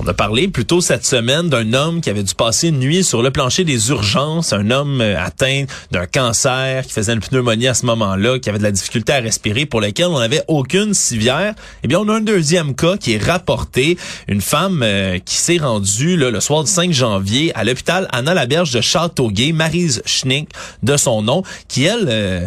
On 0.00 0.06
a 0.06 0.14
parlé 0.14 0.46
plus 0.46 0.64
tôt 0.64 0.80
cette 0.80 1.04
semaine 1.04 1.48
d'un 1.48 1.72
homme 1.72 2.00
qui 2.00 2.08
avait 2.08 2.22
dû 2.22 2.32
passer 2.32 2.68
une 2.68 2.78
nuit 2.78 3.02
sur 3.02 3.20
le 3.20 3.32
plancher 3.32 3.64
des 3.64 3.88
urgences, 3.90 4.52
un 4.52 4.70
homme 4.70 5.00
euh, 5.00 5.20
atteint 5.20 5.64
d'un 5.90 6.06
cancer, 6.06 6.86
qui 6.86 6.92
faisait 6.92 7.14
une 7.14 7.20
pneumonie 7.20 7.66
à 7.66 7.74
ce 7.74 7.84
moment-là, 7.86 8.38
qui 8.38 8.48
avait 8.48 8.60
de 8.60 8.62
la 8.62 8.70
difficulté 8.70 9.12
à 9.12 9.18
respirer, 9.18 9.66
pour 9.66 9.80
lequel 9.80 10.06
on 10.06 10.20
n'avait 10.20 10.44
aucune 10.46 10.94
civière. 10.94 11.52
Eh 11.82 11.88
bien, 11.88 11.98
on 11.98 12.08
a 12.08 12.14
un 12.14 12.20
deuxième 12.20 12.76
cas 12.76 12.96
qui 12.96 13.14
est 13.14 13.22
rapporté, 13.22 13.98
une 14.28 14.40
femme 14.40 14.84
euh, 14.84 15.18
qui 15.18 15.34
s'est 15.34 15.58
rendue 15.58 16.16
le 16.16 16.38
soir 16.38 16.62
du 16.62 16.70
5 16.70 16.92
janvier 16.92 17.52
à 17.56 17.64
l'hôpital 17.64 18.06
Anna 18.12 18.34
Laberge 18.34 18.70
de 18.70 18.80
Châteauguay, 18.80 19.50
Marise 19.50 20.02
Schnick 20.06 20.50
de 20.84 20.96
son 20.96 21.22
nom, 21.22 21.42
qui 21.66 21.86
elle 21.86 22.06
euh, 22.08 22.46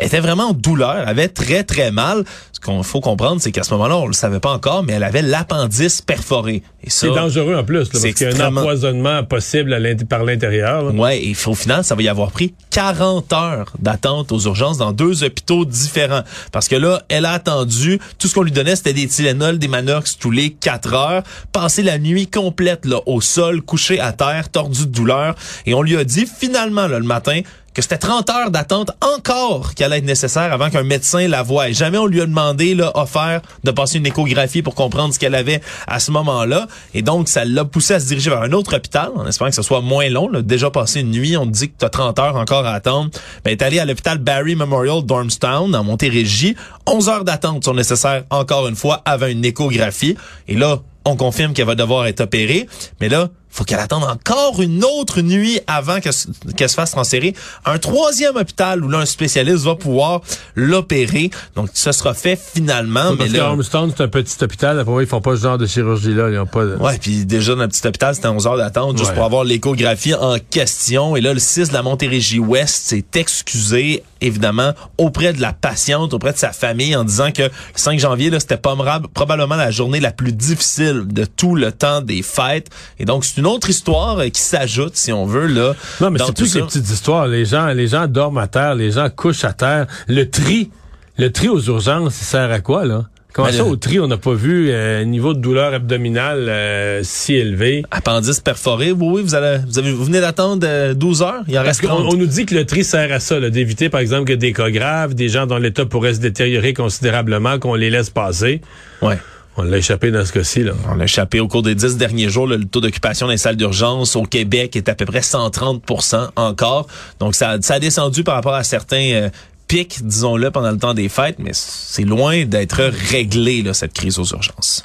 était 0.00 0.20
vraiment 0.20 0.50
en 0.50 0.52
douleur, 0.52 1.08
avait 1.08 1.28
très 1.28 1.64
très 1.64 1.90
mal. 1.90 2.24
Ce 2.60 2.66
qu'on 2.66 2.82
faut 2.82 3.00
comprendre, 3.00 3.40
c'est 3.40 3.52
qu'à 3.52 3.62
ce 3.62 3.72
moment-là, 3.74 3.96
on 3.98 4.08
le 4.08 4.12
savait 4.12 4.40
pas 4.40 4.50
encore, 4.50 4.82
mais 4.82 4.94
elle 4.94 5.04
avait 5.04 5.22
l'appendice 5.22 6.02
perforé. 6.02 6.64
Et 6.82 6.90
ça, 6.90 7.06
C'est 7.06 7.14
dangereux 7.14 7.54
en 7.54 7.62
plus, 7.62 7.78
là, 7.78 7.84
c'est 7.84 8.02
parce 8.02 8.14
qu'il 8.14 8.36
y 8.36 8.40
a 8.40 8.46
un 8.46 8.56
empoisonnement 8.56 9.22
possible 9.22 9.72
à 9.72 9.78
par 10.08 10.24
l'intérieur. 10.24 10.92
Ouais, 10.92 11.22
et 11.24 11.36
au 11.46 11.54
final, 11.54 11.84
ça 11.84 11.94
va 11.94 12.02
y 12.02 12.08
avoir 12.08 12.32
pris 12.32 12.54
40 12.70 13.32
heures 13.32 13.72
d'attente 13.78 14.32
aux 14.32 14.40
urgences 14.40 14.76
dans 14.76 14.90
deux 14.90 15.22
hôpitaux 15.22 15.64
différents. 15.64 16.22
Parce 16.50 16.66
que 16.66 16.74
là, 16.74 17.02
elle 17.08 17.26
a 17.26 17.32
attendu, 17.32 18.00
tout 18.18 18.26
ce 18.26 18.34
qu'on 18.34 18.42
lui 18.42 18.50
donnait, 18.50 18.74
c'était 18.74 18.92
des 18.92 19.06
Tylenol, 19.06 19.58
des 19.58 19.68
Manox 19.68 20.18
tous 20.18 20.32
les 20.32 20.50
4 20.50 20.94
heures, 20.94 21.22
passer 21.52 21.84
la 21.84 21.98
nuit 21.98 22.26
complète 22.26 22.86
là, 22.86 23.00
au 23.06 23.20
sol, 23.20 23.62
couché 23.62 24.00
à 24.00 24.12
terre, 24.12 24.48
tordu 24.48 24.86
de 24.86 24.90
douleur. 24.90 25.36
Et 25.64 25.74
on 25.74 25.82
lui 25.82 25.96
a 25.96 26.02
dit 26.02 26.26
finalement 26.26 26.88
là, 26.88 26.98
le 26.98 27.04
matin 27.06 27.40
que 27.78 27.82
c'était 27.82 27.98
30 27.98 28.28
heures 28.30 28.50
d'attente 28.50 28.90
encore 29.00 29.72
qui 29.74 29.84
allait 29.84 29.98
être 29.98 30.04
nécessaire 30.04 30.52
avant 30.52 30.68
qu'un 30.68 30.82
médecin 30.82 31.28
la 31.28 31.44
voie. 31.44 31.68
Et 31.68 31.74
jamais 31.74 31.96
on 31.96 32.06
lui 32.06 32.20
a 32.20 32.26
demandé, 32.26 32.74
là, 32.74 32.90
offert 32.96 33.40
de 33.62 33.70
passer 33.70 33.98
une 33.98 34.06
échographie 34.06 34.62
pour 34.62 34.74
comprendre 34.74 35.14
ce 35.14 35.18
qu'elle 35.20 35.36
avait 35.36 35.60
à 35.86 36.00
ce 36.00 36.10
moment-là. 36.10 36.66
Et 36.92 37.02
donc, 37.02 37.28
ça 37.28 37.44
l'a 37.44 37.64
poussé 37.64 37.94
à 37.94 38.00
se 38.00 38.06
diriger 38.06 38.30
vers 38.30 38.42
un 38.42 38.50
autre 38.50 38.74
hôpital, 38.74 39.10
en 39.14 39.24
espérant 39.28 39.50
que 39.50 39.54
ce 39.54 39.62
soit 39.62 39.80
moins 39.80 40.08
long. 40.08 40.28
Là. 40.28 40.42
Déjà 40.42 40.72
passé 40.72 41.02
une 41.02 41.12
nuit, 41.12 41.36
on 41.36 41.46
te 41.46 41.52
dit 41.52 41.68
que 41.68 41.74
tu 41.78 41.84
as 41.84 41.88
30 41.88 42.18
heures 42.18 42.34
encore 42.34 42.66
à 42.66 42.72
attendre. 42.72 43.10
Ben, 43.44 43.52
elle 43.52 43.52
est 43.52 43.62
allé 43.62 43.78
à 43.78 43.84
l'hôpital 43.84 44.18
Barry 44.18 44.56
Memorial 44.56 45.04
Dormstown, 45.04 45.72
en 45.76 45.84
Montérégie. 45.84 46.56
11 46.86 47.08
heures 47.08 47.24
d'attente 47.24 47.64
sont 47.64 47.74
nécessaires 47.74 48.24
encore 48.30 48.66
une 48.66 48.74
fois 48.74 49.02
avant 49.04 49.26
une 49.26 49.44
échographie. 49.44 50.16
Et 50.48 50.56
là, 50.56 50.80
on 51.04 51.14
confirme 51.14 51.52
qu'elle 51.52 51.66
va 51.66 51.76
devoir 51.76 52.06
être 52.06 52.22
opérée. 52.22 52.66
Mais 53.00 53.08
là, 53.08 53.28
faut 53.50 53.64
qu'elle 53.64 53.80
attende 53.80 54.04
encore 54.04 54.60
une 54.62 54.84
autre 54.84 55.20
nuit 55.20 55.60
avant 55.66 56.00
que- 56.00 56.52
qu'elle 56.52 56.68
se 56.68 56.74
fasse 56.74 56.90
transférer 56.92 57.34
un 57.64 57.78
troisième 57.78 58.36
hôpital 58.36 58.84
où 58.84 58.88
là, 58.88 58.98
un 58.98 59.06
spécialiste 59.06 59.64
va 59.64 59.74
pouvoir 59.74 60.20
l'opérer. 60.54 61.30
Donc, 61.56 61.70
ce 61.74 61.92
sera 61.92 62.14
fait 62.14 62.38
finalement. 62.38 63.16
Parce 63.16 63.30
mais 63.30 63.38
là, 63.38 63.46
Armstrong, 63.46 63.92
c'est 63.96 64.02
un 64.02 64.08
petit 64.08 64.36
hôpital. 64.42 64.78
Après, 64.78 65.02
ils 65.04 65.06
font 65.06 65.20
pas 65.20 65.36
ce 65.36 65.42
genre 65.42 65.58
de 65.58 65.66
chirurgie-là. 65.66 66.30
Ils 66.30 66.38
ont 66.38 66.46
pas 66.46 66.64
de... 66.64 66.76
Ouais, 66.76 66.98
puis 66.98 67.24
déjà 67.24 67.54
dans 67.54 67.62
le 67.62 67.68
petit 67.68 67.86
hôpital, 67.86 68.14
c'était 68.14 68.28
11 68.28 68.46
heures 68.46 68.56
d'attente 68.56 68.96
juste 68.98 69.10
Ouais. 69.10 69.16
pour 69.16 69.24
avoir 69.24 69.44
l'échographie 69.44 70.14
en 70.14 70.36
question. 70.38 71.16
Et 71.16 71.20
là, 71.20 71.32
le 71.32 71.40
6 71.40 71.68
de 71.68 71.74
la 71.74 71.82
Montérégie 71.82 72.38
Ouest 72.38 72.86
s'est 72.88 73.04
excusé, 73.14 74.02
évidemment, 74.20 74.72
auprès 74.98 75.32
de 75.32 75.40
la 75.40 75.52
patiente, 75.52 76.12
auprès 76.12 76.32
de 76.32 76.38
sa 76.38 76.52
famille, 76.52 76.94
en 76.96 77.04
disant 77.04 77.30
que 77.32 77.42
le 77.44 77.50
5 77.74 77.98
janvier, 77.98 78.30
là, 78.30 78.40
c'était 78.40 78.58
probablement 78.58 79.56
la 79.56 79.70
journée 79.70 80.00
la 80.00 80.10
plus 80.12 80.32
difficile 80.32 81.04
de 81.06 81.24
tout 81.24 81.54
le 81.54 81.72
temps 81.72 82.00
des 82.02 82.22
fêtes. 82.22 82.68
Et 82.98 83.04
donc, 83.04 83.24
c'est 83.24 83.37
une 83.38 83.46
autre 83.46 83.70
histoire 83.70 84.18
euh, 84.18 84.28
qui 84.28 84.40
s'ajoute, 84.40 84.96
si 84.96 85.12
on 85.12 85.24
veut, 85.24 85.46
là. 85.46 85.74
Non, 86.00 86.10
mais 86.10 86.18
dans 86.18 86.26
c'est 86.26 86.36
plus 86.36 86.54
les 86.54 86.62
petites 86.62 86.90
histoires. 86.90 87.26
Les 87.26 87.44
gens, 87.44 87.68
les 87.68 87.86
gens 87.86 88.06
dorment 88.06 88.38
à 88.38 88.48
terre, 88.48 88.74
les 88.74 88.92
gens 88.92 89.08
couchent 89.08 89.44
à 89.44 89.52
terre. 89.52 89.86
Le 90.06 90.28
tri, 90.28 90.70
le 91.16 91.32
tri 91.32 91.48
aux 91.48 91.60
urgences, 91.60 92.20
il 92.20 92.24
sert 92.24 92.50
à 92.50 92.60
quoi, 92.60 92.84
là? 92.84 93.04
Comment 93.32 93.48
Ben, 93.48 93.54
ça, 93.54 93.64
au 93.64 93.76
tri, 93.76 94.00
on 94.00 94.08
n'a 94.08 94.16
pas 94.16 94.32
vu 94.32 94.70
euh, 94.70 95.02
un 95.02 95.04
niveau 95.04 95.34
de 95.34 95.38
douleur 95.38 95.74
abdominale 95.74 96.48
euh, 96.48 97.00
si 97.04 97.34
élevé? 97.34 97.84
Appendice 97.90 98.40
perforé, 98.40 98.90
oui, 98.90 99.06
oui, 99.06 99.22
vous, 99.22 99.34
allez, 99.34 99.58
vous, 99.66 99.78
avez, 99.78 99.92
vous 99.92 100.04
venez 100.04 100.20
d'attendre 100.20 100.66
euh, 100.66 100.94
12 100.94 101.22
heures, 101.22 101.42
il 101.46 101.56
en 101.58 101.62
Parce 101.62 101.78
reste 101.78 101.80
qu'on 101.82 102.02
30. 102.02 102.14
on 102.14 102.16
nous 102.16 102.26
dit 102.26 102.46
que 102.46 102.54
le 102.54 102.64
tri 102.64 102.84
sert 102.84 103.12
à 103.12 103.20
ça, 103.20 103.38
là, 103.38 103.50
d'éviter, 103.50 103.90
par 103.90 104.00
exemple, 104.00 104.24
que 104.24 104.32
des 104.32 104.52
cas 104.52 104.70
graves, 104.70 105.14
des 105.14 105.28
gens 105.28 105.46
dont 105.46 105.58
l'état 105.58 105.84
pourrait 105.84 106.14
se 106.14 106.20
détériorer 106.20 106.72
considérablement, 106.72 107.58
qu'on 107.58 107.74
les 107.74 107.90
laisse 107.90 108.10
passer. 108.10 108.62
Ouais. 109.02 109.18
On 109.60 109.64
l'a 109.64 109.78
échappé 109.78 110.12
dans 110.12 110.24
ce 110.24 110.32
cas-ci, 110.32 110.62
là. 110.62 110.72
On 110.88 111.00
a 111.00 111.04
échappé 111.04 111.40
au 111.40 111.48
cours 111.48 111.62
des 111.62 111.74
dix 111.74 111.96
derniers 111.96 112.28
jours. 112.28 112.46
le 112.46 112.64
taux 112.64 112.80
d'occupation 112.80 113.26
des 113.26 113.36
salles 113.36 113.56
d'urgence 113.56 114.14
au 114.14 114.22
Québec 114.22 114.76
est 114.76 114.88
à 114.88 114.94
peu 114.94 115.04
près 115.04 115.18
130% 115.18 116.28
encore. 116.36 116.86
Donc, 117.18 117.34
ça, 117.34 117.56
ça 117.60 117.74
a 117.74 117.80
descendu 117.80 118.22
par 118.22 118.36
rapport 118.36 118.54
à 118.54 118.62
certains 118.62 119.10
euh, 119.14 119.30
pics, 119.66 120.06
disons-le, 120.06 120.52
pendant 120.52 120.70
le 120.70 120.78
temps 120.78 120.94
des 120.94 121.08
fêtes, 121.08 121.40
mais 121.40 121.50
c'est 121.54 122.04
loin 122.04 122.44
d'être 122.44 122.84
réglé, 123.10 123.62
là, 123.62 123.74
cette 123.74 123.94
crise 123.94 124.20
aux 124.20 124.26
urgences. 124.26 124.84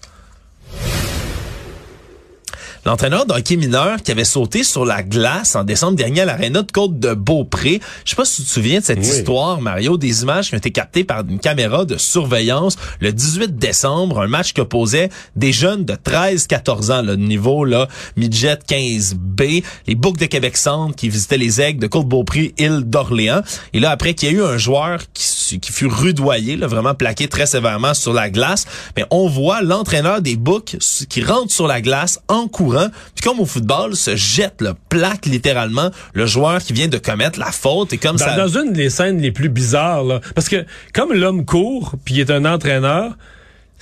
L'entraîneur 2.86 3.26
de 3.26 3.34
hockey 3.34 3.56
mineur 3.56 4.02
qui 4.02 4.12
avait 4.12 4.24
sauté 4.24 4.64
sur 4.64 4.86
la 4.86 5.04
glace 5.04 5.56
en 5.56 5.64
décembre 5.64 5.96
dernier 5.96 6.22
à 6.22 6.26
l'aréna 6.26 6.64
de 6.64 6.72
Côte 6.72 7.00
de 7.00 7.14
Beaupré. 7.14 7.80
Je 8.06 8.10
sais 8.10 8.16
pas 8.16 8.26
si 8.26 8.42
tu 8.42 8.48
te 8.48 8.54
souviens 8.54 8.80
de 8.80 8.86
cette 8.86 9.06
histoire, 9.06 9.62
Mario, 9.62 9.98
des 9.98 10.24
images 10.24 10.50
qui 10.50 10.56
ont 10.56 10.58
été 10.58 10.72
captées 10.72 11.04
par 11.04 11.22
une 11.22 11.40
caméra 11.40 11.86
de 11.86 11.98
surveillance 11.98 12.78
le 13.00 13.14
18 13.14 13.58
décembre, 13.58 14.22
un 14.22 14.28
match 14.28 14.54
qui 14.54 14.62
opposait 14.62 15.10
des 15.36 15.54
jeunes 15.54 15.86
de 15.86 15.94
13-14 15.94 16.92
ans, 16.92 17.02
le 17.02 17.16
niveau 17.16 17.66
là, 17.66 17.88
midget 18.18 18.60
15B, 18.68 19.64
les 19.88 19.96
Boucs 19.96 20.18
de 20.18 20.26
Québec 20.26 20.58
Centre 20.58 20.96
qui 20.96 21.10
visitaient 21.10 21.38
les 21.38 21.62
aigles 21.62 21.80
de 21.80 21.88
Côte-Beaupré, 21.88 22.54
île 22.58 22.82
d'Orléans. 22.86 23.42
Et 23.74 23.80
là, 23.80 23.92
après 23.92 24.14
qu'il 24.14 24.30
y 24.30 24.32
a 24.34 24.36
eu 24.36 24.44
un 24.44 24.58
joueur 24.58 25.00
qui, 25.14 25.60
qui 25.60 25.72
fut 25.72 25.88
rudoyé, 25.88 26.58
là, 26.58 26.68
vraiment 26.68 26.96
plaqué 26.96 27.28
très 27.28 27.46
sévèrement 27.46 27.94
sur 27.94 28.14
la 28.14 28.30
glace, 28.30 28.66
mais 28.98 29.06
on 29.12 29.28
voit 29.28 29.62
l'entraîneur 29.62 30.22
des 30.22 30.36
Boucs 30.36 30.78
qui 31.10 31.24
rentre 31.24 31.52
sur 31.52 31.68
la 31.68 31.82
glace 31.82 32.20
en 32.28 32.48
courant, 32.48 32.73
puis 33.16 33.24
comme 33.24 33.40
au 33.40 33.46
football, 33.46 33.96
se 33.96 34.16
jette, 34.16 34.62
le 34.62 34.74
plaque 34.90 35.26
littéralement 35.26 35.90
le 36.14 36.26
joueur 36.26 36.62
qui 36.62 36.74
vient 36.74 36.88
de 36.88 36.98
commettre 36.98 37.40
la 37.40 37.52
faute. 37.52 37.94
Et 37.94 37.98
comme 37.98 38.18
dans, 38.18 38.26
ça... 38.26 38.36
dans 38.36 38.48
une 38.48 38.74
des 38.74 38.90
scènes 38.90 39.22
les 39.22 39.32
plus 39.32 39.50
bizarres, 39.50 40.04
là, 40.04 40.22
parce 40.36 40.50
que 40.50 40.66
comme 40.94 41.14
l'homme 41.14 41.46
court, 41.46 41.94
puis 42.06 42.16
il 42.16 42.20
est 42.22 42.32
un 42.32 42.46
entraîneur, 42.46 43.14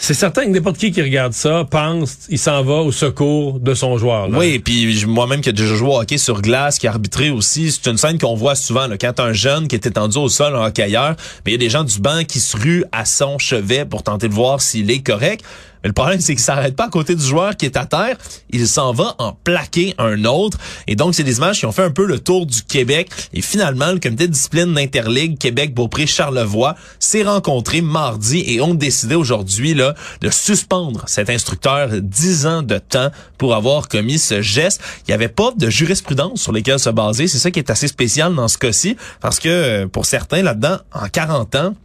c'est 0.01 0.15
certain 0.15 0.45
que 0.45 0.49
n'importe 0.49 0.77
qui 0.77 0.91
qui 0.91 1.01
regarde 1.01 1.33
ça 1.33 1.63
pense 1.69 2.25
il 2.27 2.39
s'en 2.39 2.63
va 2.63 2.77
au 2.77 2.91
secours 2.91 3.59
de 3.59 3.75
son 3.75 3.99
joueur. 3.99 4.29
Là. 4.29 4.39
Oui, 4.39 4.57
puis 4.57 5.05
moi-même 5.05 5.41
qui 5.41 5.49
ai 5.49 5.53
déjà 5.53 5.75
joué 5.75 5.89
au 5.89 5.99
hockey 5.99 6.17
sur 6.17 6.41
glace, 6.41 6.79
qui 6.79 6.87
a 6.87 6.89
arbitré 6.89 7.29
aussi, 7.29 7.71
c'est 7.71 7.87
une 7.87 7.97
scène 7.97 8.17
qu'on 8.17 8.33
voit 8.33 8.55
souvent 8.55 8.87
là, 8.87 8.97
quand 8.97 9.19
un 9.19 9.31
jeune 9.31 9.67
qui 9.67 9.75
est 9.75 9.85
étendu 9.85 10.17
au 10.17 10.27
sol, 10.27 10.55
un 10.55 10.65
hockeyeur, 10.65 11.15
mais 11.45 11.51
il 11.51 11.53
y 11.53 11.55
a 11.55 11.59
des 11.59 11.69
gens 11.69 11.83
du 11.83 11.99
banc 11.99 12.23
qui 12.27 12.39
se 12.39 12.57
ruent 12.57 12.83
à 12.91 13.05
son 13.05 13.37
chevet 13.37 13.85
pour 13.85 14.01
tenter 14.01 14.27
de 14.27 14.33
voir 14.33 14.59
s'il 14.59 14.89
est 14.89 15.05
correct. 15.05 15.45
Mais 15.83 15.89
le 15.89 15.93
problème, 15.93 16.19
c'est 16.21 16.33
qu'il 16.33 16.43
s'arrête 16.43 16.75
pas 16.75 16.85
à 16.85 16.89
côté 16.89 17.15
du 17.15 17.23
joueur 17.23 17.55
qui 17.55 17.65
est 17.65 17.77
à 17.77 17.85
terre. 17.85 18.17
Il 18.49 18.67
s'en 18.67 18.93
va 18.93 19.15
en 19.17 19.33
plaquer 19.33 19.95
un 19.97 20.25
autre. 20.25 20.57
Et 20.87 20.95
donc, 20.95 21.15
c'est 21.15 21.23
des 21.23 21.37
images 21.37 21.59
qui 21.59 21.65
ont 21.65 21.71
fait 21.71 21.83
un 21.83 21.91
peu 21.91 22.05
le 22.05 22.19
tour 22.19 22.45
du 22.45 22.61
Québec. 22.63 23.09
Et 23.33 23.41
finalement, 23.41 23.91
le 23.91 23.99
comité 23.99 24.27
de 24.27 24.33
discipline 24.33 24.73
d'Interligue 24.73 25.37
Québec-Beaupré-Charlevoix 25.37 26.75
s'est 26.99 27.23
rencontré 27.23 27.81
mardi 27.81 28.43
et 28.47 28.61
ont 28.61 28.73
décidé 28.73 29.15
aujourd'hui 29.15 29.73
là 29.73 29.95
de 30.21 30.29
suspendre 30.29 31.03
cet 31.07 31.29
instructeur 31.29 31.89
10 31.91 32.45
ans 32.45 32.61
de 32.61 32.77
temps 32.77 33.09
pour 33.37 33.55
avoir 33.55 33.87
commis 33.87 34.19
ce 34.19 34.41
geste. 34.41 34.81
Il 35.07 35.11
n'y 35.11 35.13
avait 35.13 35.27
pas 35.27 35.51
de 35.55 35.69
jurisprudence 35.69 36.41
sur 36.41 36.51
lesquelles 36.51 36.79
se 36.79 36.89
baser. 36.89 37.27
C'est 37.27 37.39
ça 37.39 37.51
qui 37.51 37.59
est 37.59 37.69
assez 37.69 37.87
spécial 37.87 38.35
dans 38.35 38.47
ce 38.47 38.57
cas-ci 38.57 38.97
parce 39.19 39.39
que 39.39 39.85
pour 39.85 40.05
certains 40.05 40.41
là-dedans, 40.41 40.77
en 40.93 41.07
40 41.07 41.55
ans, 41.55 41.75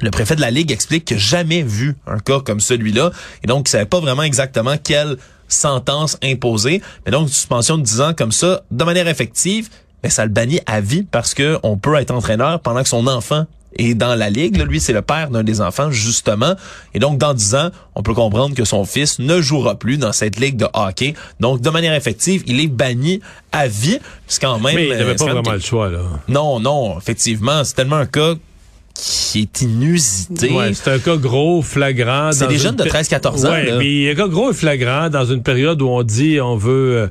le 0.00 0.10
préfet 0.10 0.36
de 0.36 0.40
la 0.40 0.50
Ligue 0.50 0.72
explique 0.72 1.06
qu'il 1.06 1.16
n'a 1.16 1.22
jamais 1.22 1.62
vu 1.62 1.96
un 2.06 2.18
cas 2.18 2.40
comme 2.40 2.60
celui-là 2.60 3.10
et 3.42 3.46
donc 3.46 3.68
il 3.68 3.70
savait 3.70 3.86
pas 3.86 4.00
vraiment 4.00 4.22
exactement 4.22 4.76
quelle 4.82 5.16
sentence 5.48 6.18
imposer. 6.22 6.82
Mais 7.04 7.12
donc, 7.12 7.28
une 7.28 7.32
suspension 7.32 7.78
de 7.78 7.82
10 7.82 8.00
ans 8.00 8.14
comme 8.14 8.32
ça, 8.32 8.62
de 8.70 8.84
manière 8.84 9.08
effective, 9.08 9.68
mais 10.02 10.10
ça 10.10 10.24
le 10.24 10.30
bannit 10.30 10.60
à 10.66 10.80
vie 10.80 11.02
parce 11.02 11.34
que 11.34 11.58
on 11.62 11.76
peut 11.76 11.94
être 11.96 12.10
entraîneur 12.10 12.60
pendant 12.60 12.82
que 12.82 12.88
son 12.88 13.06
enfant 13.06 13.46
est 13.78 13.94
dans 13.94 14.14
la 14.14 14.30
ligue. 14.30 14.56
Là, 14.56 14.64
lui, 14.64 14.80
c'est 14.80 14.92
le 14.92 15.02
père 15.02 15.30
d'un 15.30 15.42
des 15.42 15.60
enfants, 15.60 15.90
justement. 15.90 16.54
Et 16.94 16.98
donc, 16.98 17.18
dans 17.18 17.34
10 17.34 17.54
ans, 17.56 17.70
on 17.94 18.02
peut 18.02 18.14
comprendre 18.14 18.54
que 18.54 18.64
son 18.64 18.84
fils 18.84 19.18
ne 19.18 19.40
jouera 19.40 19.74
plus 19.74 19.98
dans 19.98 20.12
cette 20.12 20.38
ligue 20.38 20.56
de 20.56 20.66
hockey. 20.72 21.14
Donc, 21.40 21.60
de 21.60 21.68
manière 21.68 21.92
effective, 21.92 22.42
il 22.46 22.58
est 22.60 22.68
banni 22.68 23.20
à 23.52 23.68
vie. 23.68 23.98
C'est 24.26 24.40
quand 24.40 24.58
même... 24.60 24.76
Mais 24.76 24.86
il 24.86 24.90
n'avait 24.96 25.10
euh, 25.10 25.14
pas 25.14 25.24
vraiment 25.26 25.52
le 25.52 25.60
choix, 25.60 25.90
là. 25.90 26.00
Non, 26.28 26.58
non, 26.58 26.98
effectivement, 26.98 27.64
c'est 27.64 27.74
tellement 27.74 27.96
un 27.96 28.06
cas 28.06 28.34
qui 29.02 29.40
est 29.42 29.62
inusité. 29.62 30.50
Ouais, 30.52 30.72
c'est 30.74 30.90
un 30.90 30.98
cas 30.98 31.16
gros, 31.16 31.62
flagrant. 31.62 32.30
C'est 32.32 32.46
des 32.48 32.54
une 32.54 32.60
jeunes 32.60 32.76
de 32.76 32.84
pé- 32.84 32.90
13-14 32.90 33.46
ans, 33.46 33.50
Ouais, 33.50 33.64
là. 33.66 33.78
mais 33.78 34.10
un 34.10 34.14
cas 34.14 34.28
gros 34.28 34.50
et 34.50 34.54
flagrant 34.54 35.08
dans 35.10 35.24
une 35.24 35.42
période 35.42 35.80
où 35.82 35.88
on 35.88 36.02
dit 36.02 36.40
on 36.40 36.56
veut 36.56 36.96
euh, 36.96 37.06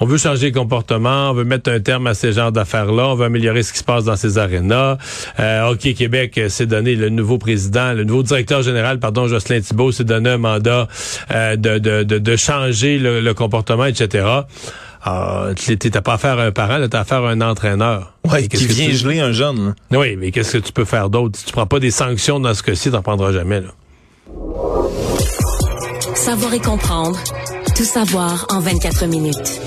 on 0.00 0.06
veut 0.06 0.18
changer 0.18 0.48
le 0.50 0.52
comportement, 0.58 1.30
on 1.30 1.34
veut 1.34 1.44
mettre 1.44 1.70
un 1.70 1.78
terme 1.78 2.08
à 2.08 2.14
ces 2.14 2.32
genres 2.32 2.50
d'affaires-là, 2.50 3.08
on 3.10 3.14
veut 3.14 3.26
améliorer 3.26 3.62
ce 3.62 3.72
qui 3.72 3.78
se 3.78 3.84
passe 3.84 4.04
dans 4.04 4.16
ces 4.16 4.38
arénas. 4.38 4.98
Euh, 5.38 5.68
Hockey 5.68 5.94
Québec 5.94 6.40
s'est 6.48 6.66
donné 6.66 6.96
le 6.96 7.10
nouveau 7.10 7.38
président, 7.38 7.92
le 7.92 8.02
nouveau 8.02 8.24
directeur 8.24 8.62
général, 8.62 8.98
pardon, 8.98 9.28
Jocelyn 9.28 9.60
Thibault, 9.60 9.92
s'est 9.92 10.02
donné 10.04 10.30
un 10.30 10.38
mandat 10.38 10.88
euh, 11.30 11.54
de, 11.54 11.78
de, 11.78 12.02
de, 12.02 12.18
de 12.18 12.36
changer 12.36 12.98
le, 12.98 13.20
le 13.20 13.34
comportement, 13.34 13.84
etc. 13.84 14.26
Ah, 15.06 15.48
tu 15.54 15.76
t'as 15.78 16.00
pas 16.00 16.14
affaire 16.14 16.38
à 16.38 16.44
un 16.44 16.50
parent, 16.50 16.78
là, 16.78 16.88
t'as 16.88 17.00
affaire 17.00 17.22
à 17.24 17.30
un 17.30 17.40
entraîneur. 17.42 18.14
Ouais, 18.30 18.48
qui 18.48 18.66
que 18.66 18.72
vient 18.72 18.86
tu- 18.86 18.94
geler 18.94 19.20
un 19.20 19.32
jeune. 19.32 19.74
là. 19.90 19.98
Oui, 19.98 20.16
mais 20.16 20.30
qu'est-ce 20.32 20.54
que 20.56 20.58
tu 20.64 20.72
peux 20.72 20.86
faire 20.86 21.10
d'autre? 21.10 21.38
Si 21.38 21.44
tu 21.44 21.52
prends 21.52 21.66
pas 21.66 21.78
des 21.78 21.90
sanctions 21.90 22.40
dans 22.40 22.54
ce 22.54 22.62
cas-ci, 22.62 22.90
t'en 22.90 23.02
prendras 23.02 23.30
jamais, 23.32 23.60
là. 23.60 23.68
Savoir 26.14 26.54
et 26.54 26.60
comprendre. 26.60 27.18
Tout 27.76 27.84
savoir 27.84 28.46
en 28.50 28.60
24 28.60 29.04
minutes. 29.06 29.60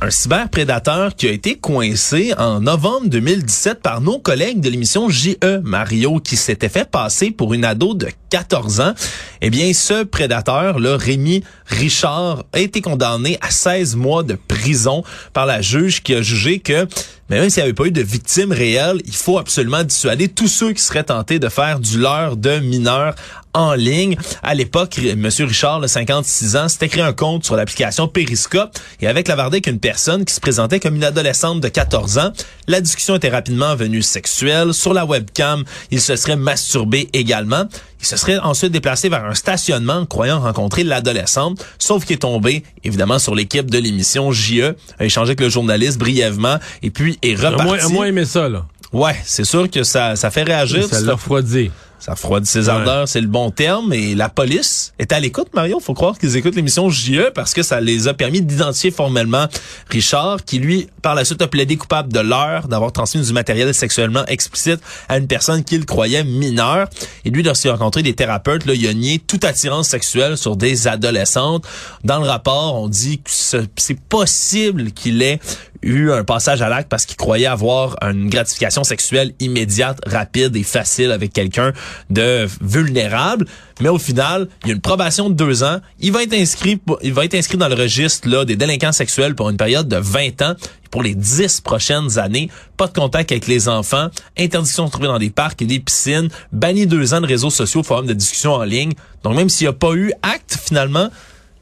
Un 0.00 0.10
cyberprédateur 0.10 1.14
qui 1.16 1.26
a 1.26 1.32
été 1.32 1.56
coincé 1.56 2.32
en 2.38 2.60
novembre 2.60 3.08
2017 3.08 3.82
par 3.82 4.00
nos 4.00 4.18
collègues 4.18 4.60
de 4.60 4.70
l'émission 4.70 5.08
JE 5.08 5.60
Mario 5.62 6.20
qui 6.20 6.36
s'était 6.36 6.68
fait 6.68 6.88
passer 6.88 7.30
pour 7.30 7.54
une 7.54 7.64
ado 7.64 7.94
de 7.94 8.08
14 8.30 8.80
ans. 8.80 8.94
Eh 9.40 9.50
bien, 9.50 9.72
ce 9.72 10.04
prédateur, 10.04 10.78
là, 10.78 10.96
Rémi 10.96 11.42
Richard, 11.66 12.44
a 12.52 12.60
été 12.60 12.80
condamné 12.80 13.38
à 13.40 13.50
16 13.50 13.96
mois 13.96 14.22
de 14.22 14.38
prison 14.46 15.02
par 15.32 15.46
la 15.46 15.62
juge 15.62 16.02
qui 16.02 16.14
a 16.14 16.22
jugé 16.22 16.60
que 16.60 16.86
mais 17.28 17.40
même 17.40 17.50
s'il 17.50 17.62
n'y 17.62 17.64
avait 17.64 17.74
pas 17.74 17.84
eu 17.84 17.90
de 17.90 18.00
victimes 18.00 18.52
réelles, 18.52 19.02
il 19.04 19.14
faut 19.14 19.38
absolument 19.38 19.84
dissuader 19.84 20.28
tous 20.28 20.48
ceux 20.48 20.72
qui 20.72 20.82
seraient 20.82 21.04
tentés 21.04 21.38
de 21.38 21.48
faire 21.50 21.78
du 21.78 21.98
leurre 21.98 22.36
de 22.36 22.58
mineurs 22.58 23.14
en 23.58 23.74
ligne. 23.74 24.16
À 24.42 24.54
l'époque, 24.54 24.98
M. 24.98 25.28
Richard, 25.40 25.80
le 25.80 25.88
56 25.88 26.56
ans, 26.56 26.68
s'était 26.68 26.88
créé 26.88 27.02
un 27.02 27.12
compte 27.12 27.44
sur 27.44 27.56
l'application 27.56 28.08
Periscope 28.08 28.70
et 29.00 29.08
avec 29.08 29.26
la 29.28 29.38
avec 29.38 29.66
une 29.66 29.78
personne 29.78 30.24
qui 30.24 30.34
se 30.34 30.40
présentait 30.40 30.80
comme 30.80 30.96
une 30.96 31.04
adolescente 31.04 31.60
de 31.60 31.68
14 31.68 32.18
ans. 32.18 32.32
La 32.66 32.80
discussion 32.80 33.14
était 33.14 33.28
rapidement 33.28 33.76
venue 33.76 34.02
sexuelle. 34.02 34.74
Sur 34.74 34.92
la 34.94 35.04
webcam, 35.04 35.64
il 35.90 36.00
se 36.00 36.16
serait 36.16 36.36
masturbé 36.36 37.08
également. 37.12 37.64
Il 38.00 38.06
se 38.06 38.16
serait 38.16 38.38
ensuite 38.38 38.72
déplacé 38.72 39.08
vers 39.08 39.24
un 39.24 39.34
stationnement 39.34 40.06
croyant 40.06 40.40
rencontrer 40.40 40.84
l'adolescente, 40.84 41.64
sauf 41.78 42.04
qu'il 42.04 42.14
est 42.14 42.18
tombé, 42.18 42.62
évidemment, 42.84 43.18
sur 43.18 43.34
l'équipe 43.34 43.70
de 43.70 43.78
l'émission 43.78 44.30
JE, 44.32 44.74
a 44.98 45.04
échangé 45.04 45.30
avec 45.30 45.40
le 45.40 45.48
journaliste 45.48 45.98
brièvement 45.98 46.58
et 46.82 46.90
puis 46.90 47.18
est 47.22 47.42
À 47.44 47.50
reparti. 47.50 47.64
moins, 47.64 47.78
à 47.78 47.88
moins 47.88 48.06
aimer 48.06 48.24
ça, 48.24 48.48
là. 48.48 48.66
Ouais, 48.92 49.16
c'est 49.24 49.44
sûr 49.44 49.70
que 49.70 49.82
ça, 49.82 50.16
ça 50.16 50.30
fait 50.30 50.44
réagir. 50.44 50.84
Ça 50.84 51.00
ça, 51.00 51.04
l'a 51.06 51.12
refroidi. 51.12 51.70
Ça 52.00 52.12
refroidit 52.12 52.46
ses 52.48 52.68
ardeurs, 52.68 53.08
c'est 53.08 53.20
le 53.20 53.26
bon 53.26 53.50
terme. 53.50 53.92
Et 53.92 54.14
la 54.14 54.28
police 54.28 54.92
est 54.98 55.12
à 55.12 55.18
l'écoute, 55.20 55.48
Mario. 55.54 55.80
Faut 55.80 55.94
croire 55.94 56.16
qu'ils 56.18 56.36
écoutent 56.36 56.54
l'émission 56.54 56.88
JE 56.90 57.30
parce 57.34 57.54
que 57.54 57.62
ça 57.62 57.80
les 57.80 58.06
a 58.08 58.14
permis 58.14 58.40
d'identifier 58.40 58.90
formellement 58.90 59.46
Richard, 59.90 60.44
qui 60.44 60.58
lui, 60.58 60.88
par 61.02 61.14
la 61.14 61.24
suite, 61.24 61.42
a 61.42 61.48
plaidé 61.48 61.76
coupable 61.76 62.12
de 62.12 62.20
l'heure 62.20 62.68
d'avoir 62.68 62.92
transmis 62.92 63.22
du 63.22 63.32
matériel 63.32 63.72
sexuellement 63.74 64.24
explicite 64.26 64.80
à 65.08 65.18
une 65.18 65.26
personne 65.26 65.64
qu'il 65.64 65.84
croyait 65.86 66.24
mineure. 66.24 66.88
Et 67.24 67.30
lui, 67.30 67.42
lorsqu'il 67.42 67.70
a 67.70 67.74
rencontré 67.74 68.02
des 68.02 68.14
thérapeutes, 68.14 68.64
là, 68.66 68.74
il 68.74 68.86
a 68.86 68.94
nié 68.94 69.18
toute 69.18 69.44
attirance 69.44 69.88
sexuelle 69.88 70.36
sur 70.36 70.56
des 70.56 70.86
adolescentes. 70.88 71.66
Dans 72.04 72.20
le 72.20 72.26
rapport, 72.28 72.76
on 72.80 72.88
dit 72.88 73.18
que 73.18 73.30
ce- 73.30 73.66
c'est 73.76 73.98
possible 74.00 74.92
qu'il 74.92 75.20
ait 75.22 75.40
eu 75.82 76.10
un 76.10 76.24
passage 76.24 76.60
à 76.60 76.68
l'acte 76.68 76.88
parce 76.88 77.06
qu'il 77.06 77.16
croyait 77.16 77.46
avoir 77.46 77.96
une 78.02 78.28
gratification 78.28 78.82
sexuelle 78.82 79.32
immédiate, 79.38 79.98
rapide 80.06 80.56
et 80.56 80.64
facile 80.64 81.12
avec 81.12 81.32
quelqu'un 81.32 81.72
de 82.10 82.46
vulnérable. 82.60 83.46
Mais 83.80 83.88
au 83.88 83.98
final, 83.98 84.48
il 84.64 84.68
y 84.68 84.70
a 84.72 84.74
une 84.74 84.80
probation 84.80 85.30
de 85.30 85.34
deux 85.34 85.62
ans. 85.62 85.78
Il 86.00 86.12
va 86.12 86.22
être 86.22 86.34
inscrit, 86.34 86.80
il 87.02 87.12
va 87.12 87.24
être 87.24 87.34
inscrit 87.34 87.58
dans 87.58 87.68
le 87.68 87.74
registre 87.74 88.28
là, 88.28 88.44
des 88.44 88.56
délinquants 88.56 88.92
sexuels 88.92 89.34
pour 89.34 89.50
une 89.50 89.56
période 89.56 89.88
de 89.88 89.96
20 89.96 90.42
ans. 90.42 90.54
Pour 90.90 91.02
les 91.02 91.14
10 91.14 91.60
prochaines 91.60 92.18
années, 92.18 92.48
pas 92.78 92.86
de 92.86 92.94
contact 92.94 93.30
avec 93.30 93.46
les 93.46 93.68
enfants, 93.68 94.08
interdiction 94.38 94.84
de 94.84 94.88
se 94.88 94.92
trouver 94.92 95.08
dans 95.08 95.18
des 95.18 95.28
parcs 95.28 95.60
et 95.60 95.66
des 95.66 95.80
piscines, 95.80 96.30
banni 96.50 96.86
deux 96.86 97.12
ans 97.12 97.20
de 97.20 97.26
réseaux 97.26 97.50
sociaux, 97.50 97.82
forums 97.82 98.06
de 98.06 98.14
discussion 98.14 98.54
en 98.54 98.64
ligne. 98.64 98.94
Donc 99.22 99.36
même 99.36 99.50
s'il 99.50 99.66
n'y 99.66 99.68
a 99.68 99.74
pas 99.74 99.92
eu 99.92 100.12
acte 100.22 100.58
finalement, 100.64 101.10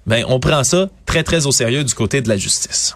ben 0.07 0.25
on 0.29 0.39
prend 0.39 0.63
ça 0.63 0.89
très 1.07 1.25
très 1.25 1.47
au 1.47 1.51
sérieux 1.51 1.83
du 1.83 1.93
côté 1.93 2.21
de 2.21 2.29
la 2.29 2.37
justice. 2.37 2.95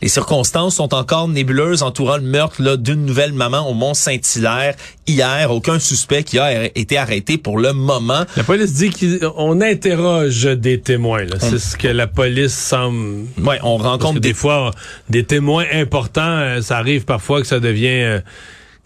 Les 0.00 0.08
circonstances 0.08 0.76
sont 0.76 0.94
encore 0.94 1.26
nébuleuses 1.26 1.82
entourant 1.82 2.16
le 2.18 2.22
meurtre 2.22 2.62
là, 2.62 2.76
d'une 2.76 3.04
nouvelle 3.04 3.32
maman 3.32 3.68
au 3.68 3.74
Mont-Saint-Hilaire 3.74 4.74
hier. 5.08 5.50
Aucun 5.50 5.80
suspect 5.80 6.22
qui 6.22 6.38
a 6.38 6.66
été 6.66 6.96
arrêté 6.96 7.36
pour 7.36 7.58
le 7.58 7.72
moment. 7.72 8.24
La 8.36 8.44
police 8.44 8.74
dit 8.74 8.90
qu'on 8.90 9.60
interroge 9.60 10.44
des 10.44 10.80
témoins. 10.80 11.24
là. 11.24 11.36
C'est 11.40 11.58
ce 11.58 11.76
que 11.76 11.88
la 11.88 12.06
police 12.06 12.54
semble... 12.54 13.26
Ouais, 13.38 13.58
on 13.64 13.76
rencontre 13.76 14.20
des 14.20 14.34
fois, 14.34 14.70
des 15.10 15.24
témoins 15.24 15.64
importants, 15.72 16.22
euh, 16.22 16.60
ça 16.60 16.78
arrive 16.78 17.04
parfois 17.04 17.40
que 17.40 17.46
ça 17.48 17.58
devient... 17.58 18.02
euh, 18.02 18.20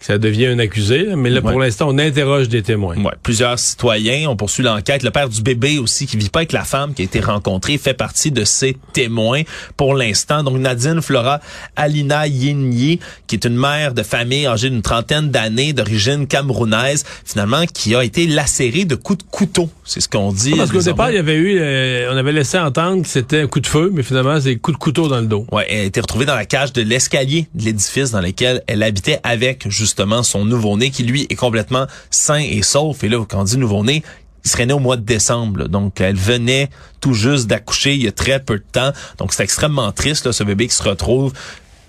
ça 0.03 0.17
devient 0.17 0.47
un 0.47 0.59
accusé. 0.59 1.07
Mais 1.15 1.29
là, 1.29 1.41
pour 1.41 1.59
l'instant, 1.59 1.87
on 1.89 1.97
interroge 1.97 2.49
des 2.49 2.61
témoins. 2.61 2.97
Ouais, 2.97 3.13
plusieurs 3.23 3.57
citoyens. 3.57 4.29
On 4.29 4.35
poursuit 4.35 4.61
l'enquête. 4.61 5.01
Le 5.01 5.11
père 5.11 5.29
du 5.29 5.41
bébé 5.41 5.79
aussi, 5.79 6.07
qui 6.07 6.17
vit 6.17 6.27
pas 6.27 6.39
avec 6.39 6.51
la 6.51 6.65
femme 6.65 6.93
qui 6.93 7.03
a 7.03 7.05
été 7.05 7.21
rencontrée, 7.21 7.77
fait 7.77 7.93
partie 7.93 8.29
de 8.29 8.43
ces 8.43 8.75
témoins 8.91 9.43
pour 9.77 9.95
l'instant. 9.95 10.43
Donc, 10.43 10.57
Nadine 10.57 11.01
Flora 11.01 11.39
Alina 11.77 12.27
Yinyi, 12.27 12.99
qui 13.27 13.35
est 13.35 13.45
une 13.45 13.55
mère 13.55 13.93
de 13.93 14.03
famille 14.03 14.45
âgée 14.45 14.69
d'une 14.69 14.81
trentaine 14.81 15.29
d'années, 15.29 15.71
d'origine 15.71 16.27
camerounaise, 16.27 17.05
finalement, 17.23 17.65
qui 17.65 17.95
a 17.95 18.03
été 18.03 18.27
lacérée 18.27 18.83
de 18.83 18.95
coups 18.95 19.19
de 19.19 19.29
couteau. 19.31 19.69
C'est 19.85 20.01
ce 20.01 20.09
qu'on 20.09 20.33
dit. 20.33 20.55
Parce 20.57 20.71
qu'au 20.71 20.81
départ, 20.81 21.11
il 21.11 21.15
y 21.15 21.19
avait 21.19 21.35
eu, 21.35 21.57
euh, 21.59 22.11
on 22.11 22.17
avait 22.17 22.33
laissé 22.33 22.59
entendre 22.59 23.03
que 23.03 23.07
c'était 23.07 23.39
un 23.39 23.47
coup 23.47 23.61
de 23.61 23.67
feu, 23.67 23.89
mais 23.93 24.03
finalement, 24.03 24.39
c'est 24.41 24.57
coup 24.57 24.73
de 24.73 24.77
couteau 24.77 25.07
dans 25.07 25.21
le 25.21 25.27
dos. 25.27 25.47
Ouais, 25.53 25.65
elle 25.69 25.79
a 25.79 25.83
été 25.83 26.01
retrouvée 26.01 26.25
dans 26.25 26.35
la 26.35 26.45
cage 26.45 26.73
de 26.73 26.81
l'escalier 26.81 27.47
de 27.55 27.63
l'édifice 27.63 28.11
dans 28.11 28.21
lequel 28.21 28.63
elle 28.67 28.83
habitait 28.83 29.19
avec, 29.23 29.69
justement, 29.69 29.92
justement 29.93 30.23
son 30.23 30.43
nouveau-né 30.43 30.89
qui 30.89 31.03
lui 31.03 31.27
est 31.29 31.35
complètement 31.35 31.85
sain 32.09 32.39
et 32.39 32.63
sauf. 32.63 33.03
Et 33.03 33.09
là, 33.09 33.23
quand 33.29 33.41
on 33.41 33.43
dit 33.43 33.57
nouveau-né, 33.57 34.01
il 34.43 34.49
serait 34.49 34.65
né 34.65 34.73
au 34.73 34.79
mois 34.79 34.97
de 34.97 35.03
décembre. 35.03 35.67
Donc, 35.67 36.01
elle 36.01 36.15
venait 36.15 36.69
tout 36.99 37.13
juste 37.13 37.45
d'accoucher 37.45 37.93
il 37.93 38.03
y 38.03 38.07
a 38.07 38.11
très 38.11 38.39
peu 38.39 38.57
de 38.57 38.65
temps. 38.71 38.91
Donc, 39.19 39.33
c'est 39.33 39.43
extrêmement 39.43 39.91
triste, 39.91 40.31
ce 40.31 40.43
bébé 40.43 40.67
qui 40.67 40.75
se 40.75 40.83
retrouve 40.83 41.31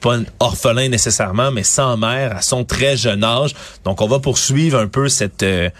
pas 0.00 0.18
orphelin 0.38 0.90
nécessairement, 0.90 1.50
mais 1.50 1.62
sans 1.62 1.96
mère 1.96 2.37
à 2.37 2.42
son 2.42 2.66
très 2.66 2.94
jeune 2.94 3.25
âge. 3.25 3.54
Donc, 3.84 4.02
on 4.02 4.06
va 4.06 4.18
poursuivre 4.18 4.78
un 4.78 4.87
peu 4.87 5.08
cette... 5.08 5.42
Euh, 5.42 5.70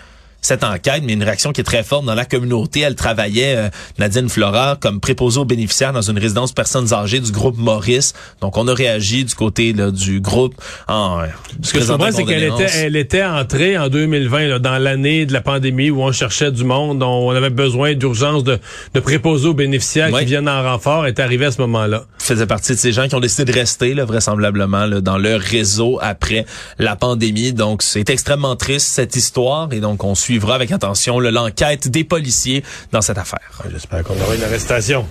cette 0.45 0.63
enquête, 0.63 1.03
mais 1.05 1.15
une 1.15 1.23
réaction 1.23 1.53
qui 1.53 1.63
est 1.63 1.65
très 1.65 1.83
forte 1.83 2.05
dans 2.05 2.15
la 2.15 2.27
communauté. 2.27 2.81
Elle 2.81 2.97
travaillait, 2.97 3.57
euh, 3.57 3.69
Nadine 3.99 4.29
Flora, 4.29 4.77
comme 4.79 5.01
préposée 5.01 5.41
aux 5.41 5.47
bénéficiaires 5.47 5.95
dans 5.95 6.03
une 6.03 6.19
résidence 6.19 6.53
personnes 6.53 6.93
âgées 6.93 7.21
du 7.21 7.33
groupe 7.33 7.57
Maurice. 7.57 8.13
Donc, 8.43 8.59
on 8.59 8.69
a 8.69 8.75
réagi 8.75 9.25
du 9.25 9.35
côté 9.35 9.73
là, 9.73 9.91
du 9.91 10.21
groupe 10.21 10.55
en 10.87 11.21
euh, 11.21 11.27
Ce 11.63 11.73
que 11.73 11.81
je 11.81 11.87
comprends, 11.87 12.13
c'est 12.13 12.25
qu'elle 12.25 12.45
était, 12.45 12.71
elle 12.77 12.97
était 12.97 13.25
entrée 13.25 13.79
en 13.79 13.89
2020, 13.89 14.49
là, 14.49 14.59
dans 14.59 14.77
l'année 14.77 15.25
de 15.25 15.33
la 15.33 15.41
pandémie 15.41 15.89
où 15.89 16.03
on 16.03 16.13
cherchait 16.13 16.53
du 16.53 16.65
monde, 16.65 16.99
dont 16.99 17.29
on 17.29 17.31
avait 17.31 17.49
besoin 17.49 17.95
d'urgence 17.95 18.45
de, 18.45 18.59
de 18.93 19.01
préposés 19.01 19.49
aux 19.49 19.55
bénéficiaires 19.55 20.11
qui 20.11 20.27
viennent 20.27 20.49
en 20.49 20.63
renfort, 20.63 21.07
est 21.07 21.21
arrivée 21.21 21.47
à 21.47 21.53
ce 21.53 21.61
moment-là. 21.63 22.05
Faisait 22.19 22.47
partie 22.47 22.73
de 22.73 22.79
ces 22.79 22.93
gens 22.93 23.09
qui 23.09 23.15
ont 23.15 23.21
décidé 23.21 23.51
de 23.51 23.59
rester, 23.59 23.95
là, 23.95 24.05
vraisemblablement, 24.05 24.85
là, 24.85 25.01
dans 25.01 25.17
leur 25.17 25.41
réseau 25.41 25.99
après 26.03 26.45
la 26.79 26.97
pandémie. 26.97 27.55
Donc, 27.55 27.83
c'est 27.83 28.11
extrêmement 28.11 28.57
triste, 28.57 28.89
cette 28.89 29.17
histoire, 29.17 29.73
et 29.73 29.81
donc 29.81 30.05
on 30.05 30.15
suit 30.15 30.34
suivra 30.35 30.57
avec 30.57 30.73
attention 30.73 31.21
l'enquête 31.21 31.87
des 31.87 32.03
policiers 32.03 32.64
dans 32.91 33.00
cette 33.00 33.19
affaire. 33.19 33.62
J'espère 33.71 34.03
qu'on 34.03 34.21
aura 34.21 34.35
une 34.35 34.43
arrestation. 34.43 35.07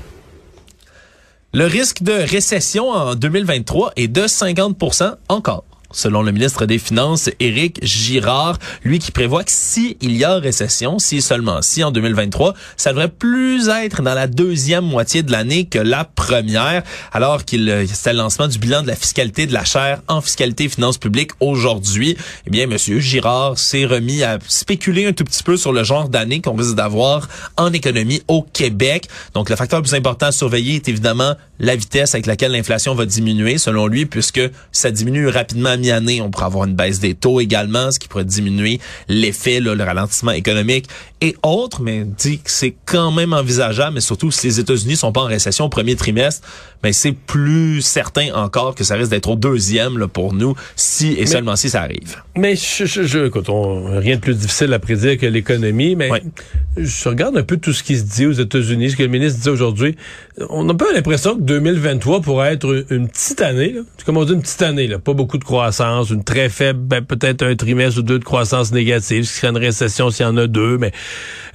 Le 1.53 1.65
risque 1.65 2.03
de 2.03 2.11
récession 2.11 2.89
en 2.89 3.15
2023 3.15 3.93
est 3.95 4.09
de 4.09 4.23
50% 4.23 5.15
encore 5.29 5.63
selon 5.93 6.21
le 6.21 6.33
ministre 6.33 6.65
des 6.65 6.79
Finances, 6.79 7.29
Éric 7.39 7.79
Girard, 7.83 8.59
lui 8.83 8.99
qui 8.99 9.11
prévoit 9.11 9.43
que 9.43 9.51
s'il 9.51 9.95
y 10.01 10.23
a 10.25 10.35
récession, 10.35 10.99
si 10.99 11.21
seulement 11.21 11.61
si 11.61 11.83
en 11.83 11.91
2023, 11.91 12.53
ça 12.75 12.89
devrait 12.89 13.09
plus 13.09 13.69
être 13.69 14.01
dans 14.01 14.13
la 14.13 14.27
deuxième 14.27 14.83
moitié 14.83 15.23
de 15.23 15.31
l'année 15.31 15.65
que 15.65 15.79
la 15.79 16.03
première, 16.03 16.83
alors 17.11 17.45
qu'il 17.45 17.69
euh, 17.69 17.85
c'était 17.87 18.11
le 18.11 18.19
lancement 18.19 18.47
du 18.47 18.59
bilan 18.59 18.81
de 18.81 18.87
la 18.87 18.95
fiscalité 18.95 19.45
de 19.45 19.53
la 19.53 19.63
chaire 19.63 20.01
en 20.07 20.21
fiscalité 20.21 20.65
et 20.65 20.69
finances 20.69 20.97
publiques 20.97 21.31
aujourd'hui. 21.39 22.17
Eh 22.47 22.49
bien, 22.49 22.67
Monsieur 22.67 22.99
Girard 22.99 23.57
s'est 23.57 23.85
remis 23.85 24.23
à 24.23 24.39
spéculer 24.47 25.05
un 25.05 25.13
tout 25.13 25.23
petit 25.23 25.43
peu 25.43 25.57
sur 25.57 25.71
le 25.71 25.83
genre 25.83 26.09
d'année 26.09 26.41
qu'on 26.41 26.55
risque 26.55 26.75
d'avoir 26.75 27.27
en 27.57 27.71
économie 27.71 28.21
au 28.27 28.41
Québec. 28.41 29.07
Donc, 29.33 29.49
le 29.49 29.55
facteur 29.55 29.79
le 29.79 29.83
plus 29.83 29.95
important 29.95 30.27
à 30.27 30.31
surveiller 30.31 30.75
est 30.75 30.89
évidemment 30.89 31.35
la 31.59 31.75
vitesse 31.75 32.13
avec 32.15 32.25
laquelle 32.25 32.51
l'inflation 32.51 32.95
va 32.95 33.05
diminuer, 33.05 33.57
selon 33.57 33.87
lui, 33.87 34.05
puisque 34.05 34.41
ça 34.71 34.91
diminue 34.91 35.27
rapidement 35.27 35.69
mi-année, 35.83 36.21
on 36.21 36.29
pourrait 36.29 36.45
avoir 36.45 36.65
une 36.65 36.75
baisse 36.75 36.99
des 36.99 37.13
taux 37.13 37.39
également, 37.41 37.91
ce 37.91 37.99
qui 37.99 38.07
pourrait 38.07 38.25
diminuer 38.25 38.79
l'effet, 39.09 39.59
le 39.59 39.83
ralentissement 39.83 40.31
économique 40.31 40.87
et 41.23 41.37
autres, 41.41 41.81
mais 41.81 42.03
dit 42.03 42.39
que 42.39 42.51
c'est 42.51 42.75
quand 42.85 43.09
même 43.11 43.31
envisageable, 43.31 43.93
mais 43.93 44.01
surtout 44.01 44.29
si 44.29 44.45
les 44.47 44.59
États-Unis 44.59 44.97
sont 44.97 45.13
pas 45.13 45.21
en 45.21 45.27
récession 45.27 45.63
au 45.63 45.69
premier 45.69 45.95
trimestre, 45.95 46.45
mais 46.83 46.89
ben, 46.89 46.93
c'est 46.93 47.13
plus 47.13 47.81
certain 47.81 48.33
encore 48.33 48.75
que 48.75 48.83
ça 48.83 48.95
risque 48.95 49.11
d'être 49.11 49.29
au 49.29 49.37
deuxième 49.37 49.97
là, 49.97 50.09
pour 50.09 50.33
nous, 50.33 50.53
si 50.75 51.13
et 51.13 51.25
seulement 51.25 51.55
si 51.55 51.69
ça 51.69 51.81
arrive. 51.81 52.17
Mais 52.35 52.57
je, 52.57 52.85
je, 52.85 53.03
je 53.03 53.27
écoute, 53.27 53.47
on, 53.47 54.01
rien 54.01 54.17
de 54.17 54.19
plus 54.19 54.35
difficile 54.35 54.73
à 54.73 54.79
prédire 54.79 55.17
que 55.17 55.25
l'économie, 55.25 55.95
mais 55.95 56.09
je 56.75 57.07
regarde 57.07 57.37
un 57.37 57.43
peu 57.43 57.55
tout 57.55 57.71
ce 57.71 57.83
qui 57.83 57.97
se 57.97 58.03
dit 58.03 58.25
aux 58.25 58.33
États-Unis, 58.33 58.91
ce 58.91 58.97
que 58.97 59.03
le 59.03 59.09
ministre 59.09 59.39
dit 59.39 59.49
aujourd'hui. 59.49 59.95
On 60.49 60.67
a 60.67 60.73
un 60.73 60.75
peu 60.75 60.93
l'impression 60.93 61.37
que 61.37 61.41
2023 61.41 62.19
pourrait 62.19 62.51
être 62.51 62.85
une 62.89 63.07
petite 63.07 63.39
année, 63.39 63.71
là. 63.71 63.81
comme 64.05 64.17
on 64.17 64.25
dit, 64.25 64.33
une 64.33 64.41
petite 64.41 64.61
année, 64.61 64.87
là. 64.87 64.99
pas 64.99 65.13
beaucoup 65.13 65.37
de 65.37 65.45
croissance, 65.45 65.72
une 65.81 66.23
très 66.23 66.49
faible, 66.49 66.79
ben, 66.79 67.03
peut-être 67.03 67.43
un 67.43 67.55
trimestre 67.55 67.99
ou 67.99 68.03
deux 68.03 68.19
de 68.19 68.23
croissance 68.23 68.71
négative, 68.71 69.23
ce 69.23 69.33
qui 69.33 69.39
serait 69.39 69.49
une 69.49 69.57
récession 69.57 70.09
s'il 70.09 70.25
y 70.25 70.29
en 70.29 70.37
a 70.37 70.47
deux, 70.47 70.77
mais 70.77 70.91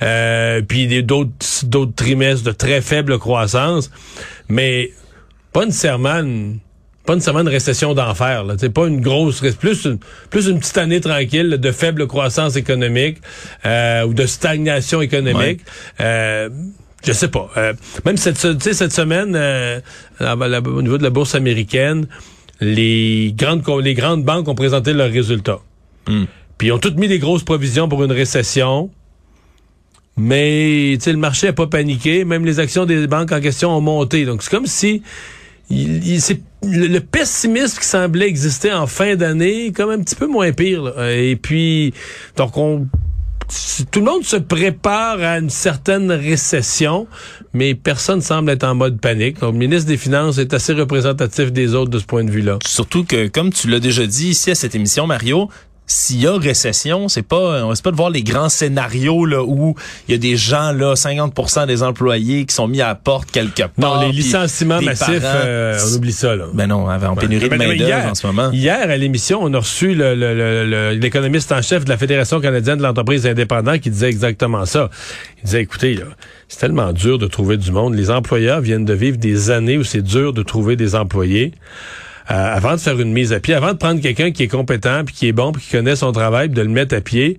euh, 0.02 0.62
puis 0.62 1.02
d'autres 1.02 1.31
d'autres 1.64 1.94
trimestres 1.94 2.44
de 2.44 2.52
très 2.52 2.81
faible 2.81 3.18
croissance, 3.18 3.90
mais 4.48 4.92
pas 5.52 5.64
nécessairement 5.64 6.20
une, 6.20 6.59
pas 7.07 7.14
nécessairement 7.14 7.40
une 7.40 7.48
récession 7.48 7.94
d'enfer. 7.94 8.44
C'est 8.59 8.72
pas 8.72 8.87
une 8.87 9.00
grosse 9.00 9.40
plus 9.57 9.85
une, 9.87 9.98
plus 10.31 10.48
une 10.48 10.61
petite 10.61 10.78
année 10.78 11.00
tranquille 11.00 11.57
de 11.59 11.72
faible 11.72 12.07
croissance 12.07 12.57
économique 12.57 13.18
euh, 13.64 14.04
ou 14.04 14.14
de 14.14 14.26
stagnation 14.26 15.00
économique. 15.00 15.61
Euh, 16.00 16.50
je 17.04 17.12
sais 17.12 17.28
pas. 17.28 17.48
Euh, 17.57 17.72
même 18.04 18.16
cette, 18.16 18.37
cette 18.37 18.92
semaine, 18.92 19.35
euh, 19.37 19.81
au 20.20 20.83
niveau 20.83 20.98
de 20.98 21.02
la 21.02 21.11
bourse 21.11 21.35
américaine, 21.35 22.07
les 22.61 23.35
grandes 23.37 23.62
les 23.83 23.94
grandes 23.94 24.25
banques 24.25 24.49
ont 24.49 24.55
présenté 24.55 24.92
leurs 24.92 25.11
résultats. 25.11 25.61
Hmm. 26.07 26.25
Puis 26.57 26.68
ils 26.68 26.73
ont 26.73 26.79
toutes 26.79 26.97
mis 26.97 27.09
des 27.09 27.18
grosses 27.18 27.44
provisions 27.44 27.88
pour 27.88 28.03
une 28.05 28.12
récession. 28.12 28.90
Mais 30.16 30.97
le 31.07 31.16
marché 31.16 31.47
n'a 31.47 31.53
pas 31.53 31.68
paniqué. 31.68 32.25
Même 32.25 32.44
les 32.44 32.59
actions 32.59 32.85
des 32.85 33.07
banques 33.07 33.31
en 33.31 33.40
question 33.40 33.71
ont 33.71 33.81
monté. 33.81 34.25
Donc 34.25 34.42
c'est 34.42 34.51
comme 34.51 34.66
si 34.66 35.03
il, 35.71 36.21
c'est 36.21 36.40
le, 36.62 36.99
pessimisme 36.99 37.79
qui 37.79 37.87
semblait 37.87 38.27
exister 38.27 38.73
en 38.73 38.87
fin 38.87 39.16
d'année, 39.16 39.73
comme 39.73 39.90
un 39.90 40.01
petit 40.01 40.16
peu 40.16 40.27
moins 40.27 40.51
pire. 40.53 40.99
Et 41.01 41.37
puis, 41.37 41.92
donc 42.37 42.57
on 42.57 42.88
tout 43.90 44.00
le 44.00 44.04
monde 44.04 44.24
se 44.24 44.37
prépare 44.37 45.20
à 45.20 45.38
une 45.38 45.50
certaine 45.50 46.11
récession, 46.11 47.06
mais 47.52 47.74
personne 47.74 48.20
semble 48.20 48.50
être 48.50 48.64
en 48.64 48.74
mode 48.74 49.00
panique. 49.00 49.40
Donc, 49.40 49.52
le 49.52 49.58
ministre 49.58 49.88
des 49.88 49.96
Finances 49.96 50.38
est 50.38 50.52
assez 50.54 50.72
représentatif 50.74 51.52
des 51.52 51.74
autres 51.74 51.90
de 51.90 51.98
ce 51.98 52.04
point 52.04 52.24
de 52.24 52.30
vue-là. 52.30 52.58
Surtout 52.66 53.04
que, 53.04 53.28
comme 53.28 53.52
tu 53.52 53.68
l'as 53.68 53.80
déjà 53.80 54.06
dit 54.06 54.28
ici 54.28 54.50
à 54.50 54.54
cette 54.54 54.74
émission, 54.74 55.06
Mario, 55.06 55.48
s'il 55.88 56.20
y 56.20 56.27
a 56.27 56.37
récession, 56.37 57.09
c'est 57.09 57.22
pas 57.22 57.64
on 57.64 57.72
pas 57.74 57.90
de 57.90 57.96
voir 57.96 58.11
les 58.11 58.22
grands 58.22 58.51
scénarios 58.51 59.24
là 59.24 59.42
où 59.42 59.74
il 60.07 60.12
y 60.12 60.14
a 60.14 60.18
des 60.18 60.37
gens 60.37 60.72
là 60.72 60.94
50% 60.94 61.66
des 61.66 61.83
employés 61.83 62.44
qui 62.44 62.55
sont 62.55 62.68
mis 62.68 62.83
à 62.83 62.88
la 62.88 62.94
porte 62.94 63.31
quelque 63.31 63.62
part. 63.62 64.01
Non, 64.01 64.07
les 64.07 64.12
licenciements 64.12 64.83
massifs 64.83 65.22
euh, 65.24 65.79
on 65.88 65.96
oublie 65.96 66.12
ça 66.12 66.37
là. 66.37 66.44
Ben 66.53 66.66
non, 66.66 66.87
on 66.87 67.16
pénurie 67.16 67.48
de 67.48 67.57
main-d'œuvre 67.57 68.11
en 68.11 68.14
ce 68.14 68.27
moment. 68.27 68.51
Hier 68.53 68.90
à 68.90 68.96
l'émission, 68.96 69.40
on 69.42 69.53
a 69.55 69.59
reçu 69.59 69.94
l'économiste 69.94 71.53
en 71.53 71.62
chef 71.62 71.85
de 71.87 71.88
la 71.88 71.96
Fédération 71.96 72.40
canadienne 72.40 72.79
de 72.79 72.83
l'entreprise 72.83 73.27
indépendante 73.27 73.81
qui 73.81 73.90
disait 73.90 74.11
exactement 74.11 74.66
ça. 74.66 74.90
Il 75.38 75.44
disait 75.44 75.62
écoutez 75.62 75.98
c'est 76.48 76.59
tellement 76.59 76.92
dur 76.92 77.18
de 77.18 77.27
trouver 77.27 77.57
du 77.57 77.72
monde, 77.72 77.94
les 77.94 78.11
employeurs 78.11 78.61
viennent 78.61 78.85
de 78.85 78.94
vivre 78.94 79.16
des 79.16 79.51
années 79.51 79.79
où 79.79 79.85
c'est 79.85 80.03
dur 80.03 80.35
de 80.35 80.42
trouver 80.42 80.77
des 80.77 80.94
employés. 80.94 81.53
Euh, 82.30 82.56
avant 82.56 82.72
de 82.72 82.80
faire 82.80 83.00
une 83.00 83.12
mise 83.12 83.32
à 83.32 83.40
pied, 83.40 83.54
avant 83.54 83.72
de 83.72 83.78
prendre 83.78 84.02
quelqu'un 84.02 84.32
qui 84.32 84.42
est 84.42 84.48
compétent, 84.48 85.02
puis 85.04 85.14
qui 85.14 85.28
est 85.28 85.32
bon, 85.32 85.50
puis 85.50 85.62
qui 85.62 85.70
connaît 85.70 85.96
son 85.96 86.12
travail, 86.12 86.48
puis 86.48 86.56
de 86.56 86.62
le 86.62 86.68
mettre 86.68 86.94
à 86.94 87.00
pied, 87.00 87.38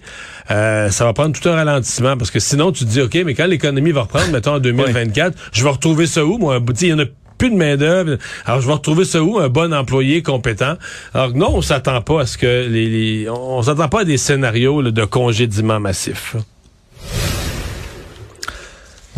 euh, 0.50 0.90
ça 0.90 1.06
va 1.06 1.14
prendre 1.14 1.40
tout 1.40 1.48
un 1.48 1.54
ralentissement. 1.54 2.18
Parce 2.18 2.32
que 2.32 2.40
sinon, 2.40 2.72
tu 2.72 2.86
te 2.86 2.90
dis, 2.90 3.02
OK, 3.02 3.16
mais 3.24 3.36
quand 3.36 3.46
l'économie 3.46 3.92
va 3.92 4.02
reprendre, 4.02 4.32
mettons 4.32 4.56
en 4.56 4.60
2024, 4.60 5.38
je 5.54 5.64
vais 5.64 5.70
retrouver 5.70 6.08
ça 6.08 6.26
où, 6.26 6.40
moi? 6.40 6.60
Il 6.82 6.88
y 6.88 6.94
en 6.94 7.00
a 7.00 7.06
plus 7.38 7.52
de 7.52 7.56
main-d'œuvre. 7.56 8.18
Alors, 8.46 8.62
je 8.62 8.68
vais 8.68 8.74
retrouver 8.74 9.06
ça 9.06 9.22
où? 9.22 9.40
Un 9.40 9.48
bon 9.48 9.74
employé 9.74 10.24
compétent? 10.24 10.76
Alors, 11.14 11.36
non, 11.36 11.56
on 11.56 11.62
s'attend 11.62 12.02
pas 12.02 12.22
à 12.22 12.26
ce 12.26 12.38
que 12.38 12.68
les, 12.68 13.28
on 13.30 13.62
s'attend 13.62 13.90
pas 13.90 14.02
à 14.02 14.06
des 14.06 14.18
scénarios 14.18 14.82
de 14.82 15.06
congédiement 15.06 15.80
massif. 15.80 16.36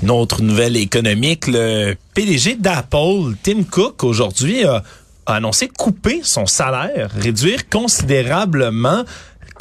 Une 0.03 0.11
autre 0.11 0.41
nouvelle 0.41 0.77
économique, 0.77 1.45
le 1.47 1.93
PDG 2.15 2.55
d'Apple, 2.55 3.35
Tim 3.43 3.63
Cook, 3.69 4.03
aujourd'hui 4.03 4.63
a 4.63 4.83
a 5.31 5.35
annoncé 5.35 5.67
couper 5.67 6.21
son 6.23 6.45
salaire, 6.45 7.11
réduire 7.15 7.69
considérablement 7.69 9.03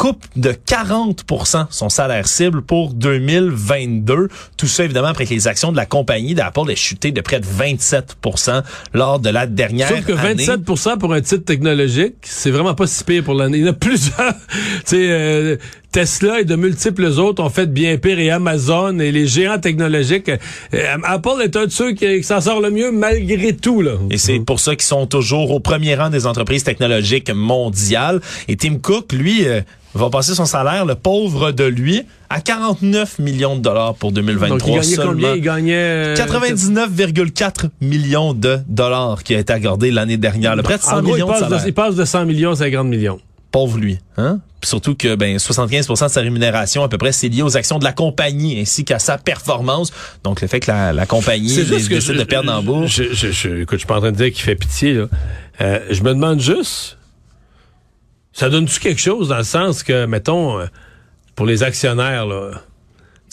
coupe 0.00 0.24
de 0.34 0.52
40% 0.52 1.66
son 1.68 1.90
salaire 1.90 2.26
cible 2.26 2.62
pour 2.62 2.94
2022. 2.94 4.28
Tout 4.56 4.66
ça, 4.66 4.84
évidemment, 4.84 5.08
après 5.08 5.26
que 5.26 5.34
les 5.34 5.46
actions 5.46 5.72
de 5.72 5.76
la 5.76 5.84
compagnie 5.84 6.32
d'Apple 6.32 6.70
aient 6.70 6.76
chuté 6.76 7.12
de 7.12 7.20
près 7.20 7.38
de 7.38 7.44
27% 7.44 8.62
lors 8.94 9.18
de 9.18 9.28
la 9.28 9.46
dernière 9.46 9.88
Sauf 9.88 10.06
que 10.06 10.12
27 10.12 10.98
pour 10.98 11.12
un 11.12 11.20
titre 11.20 11.44
technologique, 11.44 12.14
c'est 12.22 12.50
vraiment 12.50 12.74
pas 12.74 12.86
si 12.86 13.04
pire 13.04 13.22
pour 13.24 13.34
l'année. 13.34 13.58
Il 13.58 13.66
y 13.66 13.68
en 13.68 13.72
a 13.72 13.74
plusieurs. 13.74 14.34
tu 14.56 14.80
sais, 14.86 15.10
euh, 15.10 15.56
Tesla 15.92 16.40
et 16.40 16.44
de 16.44 16.54
multiples 16.56 17.06
autres 17.06 17.42
ont 17.42 17.50
fait 17.50 17.66
bien 17.66 17.96
pire 17.98 18.18
et 18.18 18.30
Amazon 18.30 18.98
et 19.00 19.10
les 19.10 19.26
géants 19.26 19.58
technologiques. 19.58 20.28
Euh, 20.28 20.96
Apple 21.04 21.42
est 21.42 21.56
un 21.56 21.66
de 21.66 21.70
ceux 21.70 21.92
qui, 21.92 22.06
qui 22.18 22.22
s'en 22.22 22.40
sort 22.40 22.60
le 22.60 22.70
mieux 22.70 22.92
malgré 22.92 23.54
tout. 23.56 23.82
Là. 23.82 23.92
Et 24.10 24.18
c'est 24.18 24.38
pour 24.40 24.60
ça 24.60 24.72
qu'ils 24.76 24.84
sont 24.86 25.06
toujours 25.06 25.50
au 25.50 25.60
premier 25.60 25.94
rang 25.96 26.10
des 26.10 26.26
entreprises 26.26 26.64
technologiques 26.64 27.30
mondiales. 27.34 28.20
Et 28.48 28.56
Tim 28.56 28.76
Cook, 28.78 29.12
lui, 29.12 29.46
euh, 29.46 29.62
va 29.94 30.10
passer 30.10 30.34
son 30.34 30.44
salaire, 30.44 30.84
le 30.86 30.94
pauvre 30.94 31.50
de 31.50 31.64
lui, 31.64 32.02
à 32.28 32.40
49 32.40 33.18
millions 33.18 33.56
de 33.56 33.60
dollars 33.62 33.94
pour 33.96 34.12
2023 34.12 34.48
Donc, 34.58 34.66
il 34.68 34.74
gagnait 34.74 34.82
seulement. 34.84 35.12
combien? 35.12 35.34
Il 35.34 35.40
gagnait... 35.42 35.74
euh, 35.74 36.14
99,4 36.14 37.70
millions 37.80 38.32
de 38.34 38.58
dollars 38.68 39.22
qui 39.24 39.34
a 39.34 39.38
été 39.40 39.52
accordé 39.52 39.90
l'année 39.90 40.16
dernière. 40.16 40.54
Le 40.54 40.62
près 40.62 40.76
de 40.78 40.82
100 40.82 40.98
en 40.98 41.02
gros, 41.02 41.10
il 41.10 41.14
millions 41.14 41.26
de 41.26 41.30
passe, 41.32 41.40
salaire. 41.40 41.62
de, 41.62 41.68
il 41.68 41.74
passe 41.74 41.94
de 41.96 42.04
100 42.04 42.26
millions 42.26 42.52
à 42.52 42.56
50 42.56 42.86
millions. 42.86 43.18
pauvre 43.50 43.78
lui. 43.78 43.98
Hein? 44.16 44.38
Surtout 44.62 44.94
que 44.94 45.14
ben 45.14 45.36
75% 45.36 46.04
de 46.04 46.10
sa 46.10 46.20
rémunération 46.20 46.82
à 46.82 46.88
peu 46.88 46.98
près 46.98 47.12
c'est 47.12 47.28
lié 47.28 47.42
aux 47.42 47.56
actions 47.56 47.78
de 47.78 47.84
la 47.84 47.92
compagnie 47.92 48.60
ainsi 48.60 48.84
qu'à 48.84 48.98
sa 48.98 49.16
performance. 49.18 49.90
Donc 50.22 50.40
le 50.42 50.48
fait 50.48 50.60
que 50.60 50.70
la, 50.70 50.92
la 50.92 51.06
compagnie 51.06 51.48
juste 51.48 51.88
que 51.88 51.94
décide 51.94 52.12
je- 52.14 52.18
de 52.18 52.24
perdre 52.24 52.52
en 52.52 52.62
bourse. 52.62 52.90
Je, 52.92 53.04
je, 53.14 53.30
je, 53.30 53.48
écoute, 53.62 53.72
je 53.72 53.78
suis 53.78 53.86
pas 53.86 53.96
en 53.96 54.00
train 54.00 54.12
de 54.12 54.16
dire 54.16 54.26
qu'il 54.32 54.42
fait 54.42 54.56
pitié. 54.56 54.94
Là. 54.94 55.06
Euh, 55.62 55.78
je 55.90 56.02
me 56.02 56.10
demande 56.10 56.40
juste, 56.40 56.98
ça 58.32 58.48
donne-tu 58.48 58.80
quelque 58.80 59.00
chose 59.00 59.28
dans 59.28 59.38
le 59.38 59.44
sens 59.44 59.82
que, 59.82 60.06
mettons, 60.06 60.58
euh, 60.60 60.66
pour 61.34 61.46
les 61.46 61.62
actionnaires, 61.62 62.26
là, 62.26 62.50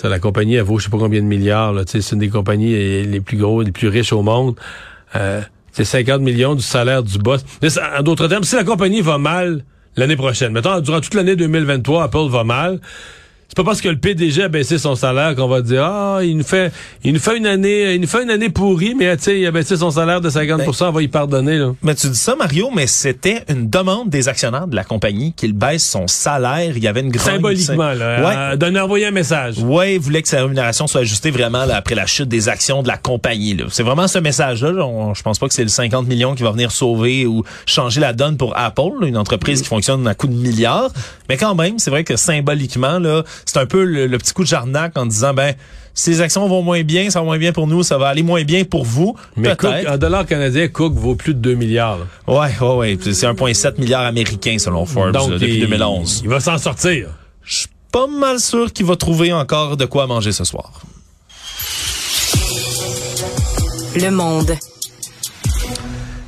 la 0.03 0.19
compagnie, 0.19 0.55
elle 0.55 0.63
vaut 0.63 0.77
je 0.79 0.85
sais 0.85 0.89
pas 0.89 0.97
combien 0.97 1.21
de 1.21 1.25
milliards. 1.27 1.73
C'est 1.87 2.11
une 2.11 2.19
des 2.19 2.29
compagnies 2.29 3.03
les 3.05 3.19
plus 3.19 3.37
gros, 3.37 3.61
les 3.63 3.71
plus 3.71 3.87
riches 3.87 4.13
au 4.13 4.21
monde. 4.21 4.55
Euh, 5.15 5.41
c'est 5.71 5.85
50 5.85 6.21
millions 6.21 6.55
du 6.55 6.61
salaire 6.61 7.03
du 7.03 7.17
boss. 7.17 7.43
En 7.97 8.01
d'autres 8.03 8.27
termes, 8.27 8.43
si 8.43 8.55
la 8.55 8.63
compagnie 8.63 9.01
va 9.01 9.17
mal 9.17 9.63
l'année 9.97 10.15
prochaine, 10.15 10.53
mettons, 10.53 10.79
durant 10.79 11.01
toute 11.01 11.15
l'année 11.15 11.35
2023, 11.35 12.03
Apple 12.03 12.29
va 12.29 12.43
mal, 12.43 12.79
pas 13.57 13.63
parce 13.63 13.81
que 13.81 13.89
le 13.89 13.97
PDG 13.97 14.43
a 14.43 14.47
baissé 14.47 14.77
son 14.77 14.95
salaire 14.95 15.35
qu'on 15.35 15.47
va 15.47 15.61
dire 15.61 15.83
ah 15.83 16.19
il 16.23 16.37
nous 16.37 16.43
fait 16.43 16.71
il 17.03 17.13
nous 17.13 17.19
fait 17.19 17.37
une 17.37 17.45
année 17.47 17.93
il 17.95 18.01
nous 18.01 18.07
fait 18.07 18.23
une 18.23 18.29
année 18.29 18.49
pourrie 18.49 18.95
mais 18.95 19.15
tu 19.17 19.23
sais 19.23 19.39
il 19.39 19.45
a 19.45 19.51
baissé 19.51 19.75
son 19.77 19.91
salaire 19.91 20.21
de 20.21 20.29
50% 20.29 20.85
on 20.85 20.91
va 20.91 21.01
y 21.01 21.07
pardonner 21.07 21.57
là. 21.57 21.73
Mais 21.81 21.95
tu 21.95 22.07
dis 22.09 22.17
ça, 22.17 22.35
Mario, 22.35 22.69
mais 22.73 22.87
c'était 22.87 23.43
une 23.49 23.69
demande 23.69 24.09
des 24.09 24.27
actionnaires 24.27 24.67
de 24.67 24.75
la 24.75 24.83
compagnie 24.83 25.33
qu'il 25.33 25.53
baisse 25.53 25.87
son 25.87 26.07
salaire. 26.07 26.73
Il 26.75 26.83
y 26.83 26.87
avait 26.87 27.01
une 27.01 27.09
grande... 27.11 27.33
Symboliquement 27.35 27.93
là, 27.93 28.51
Ouais. 28.51 28.57
donner 28.57 28.79
envoyer 28.79 29.07
un 29.07 29.11
message. 29.11 29.57
Ouais, 29.59 29.95
il 29.95 29.99
voulait 29.99 30.21
que 30.21 30.27
sa 30.29 30.41
rémunération 30.41 30.87
soit 30.87 31.01
ajustée 31.01 31.31
vraiment 31.31 31.65
là, 31.65 31.75
après 31.77 31.95
la 31.95 32.05
chute 32.05 32.27
des 32.29 32.49
actions 32.49 32.83
de 32.83 32.87
la 32.87 32.97
compagnie. 32.97 33.55
là. 33.55 33.65
C'est 33.69 33.83
vraiment 33.83 34.07
ce 34.07 34.19
message-là. 34.19 34.71
là. 34.71 34.85
On- 34.85 35.13
Je 35.13 35.21
pense 35.23 35.39
pas 35.39 35.47
que 35.47 35.53
c'est 35.53 35.63
le 35.63 35.69
50 35.69 36.07
millions 36.07 36.35
qui 36.35 36.43
va 36.43 36.51
venir 36.51 36.71
sauver 36.71 37.25
ou 37.25 37.43
changer 37.65 37.99
la 38.01 38.13
donne 38.13 38.37
pour 38.37 38.55
Apple, 38.57 38.91
là, 39.01 39.07
une 39.07 39.17
entreprise 39.17 39.61
qui 39.61 39.67
fonctionne 39.67 40.07
à 40.07 40.13
coup 40.13 40.27
de 40.27 40.33
milliards. 40.33 40.91
Mais 41.29 41.37
quand 41.37 41.55
même, 41.55 41.79
c'est 41.79 41.89
vrai 41.89 42.03
que 42.03 42.15
symboliquement, 42.15 42.99
là, 42.99 43.23
c'est 43.47 43.57
un 43.59 43.65
peu 43.65 43.83
le, 43.83 44.07
le 44.07 44.17
petit 44.17 44.33
coup 44.33 44.43
de 44.43 44.47
jarnac 44.47 44.97
en 44.97 45.05
disant, 45.05 45.33
ben, 45.33 45.55
si 45.93 46.11
les 46.11 46.21
actions 46.21 46.47
vont 46.47 46.61
moins 46.61 46.83
bien, 46.83 47.09
ça 47.09 47.19
va 47.19 47.25
moins 47.25 47.39
bien 47.39 47.51
pour 47.53 47.65
nous, 47.65 47.81
ça 47.81 47.97
va 47.97 48.09
aller 48.09 48.21
moins 48.21 48.43
bien 48.43 48.63
pour 48.65 48.85
vous. 48.85 49.15
Mais 49.35 49.55
Cook, 49.55 49.71
en 49.89 49.97
dollars 49.97 50.25
canadiens, 50.27 50.67
Cook 50.67 50.93
vaut 50.93 51.15
plus 51.15 51.33
de 51.33 51.39
2 51.39 51.55
milliards. 51.55 51.97
là. 51.97 52.05
Ouais, 52.27 52.51
ouais, 52.61 52.75
ouais. 52.75 52.97
C'est 53.01 53.25
1,7 53.25 53.79
milliard 53.79 54.03
américain 54.03 54.57
selon 54.59 54.85
Forbes 54.85 55.13
là, 55.13 55.21
depuis 55.27 55.55
il, 55.55 55.61
2011. 55.61 56.21
Il 56.23 56.29
va 56.29 56.39
s'en 56.39 56.57
sortir. 56.59 57.09
Je 57.43 57.55
suis 57.55 57.67
pas 57.91 58.05
mal 58.07 58.39
sûr 58.39 58.71
qu'il 58.73 58.85
va 58.85 58.95
trouver 58.95 59.33
encore 59.33 59.75
de 59.77 59.85
quoi 59.85 60.05
manger 60.05 60.31
ce 60.33 60.43
soir. 60.43 60.81
Le 63.95 64.09
monde. 64.11 64.55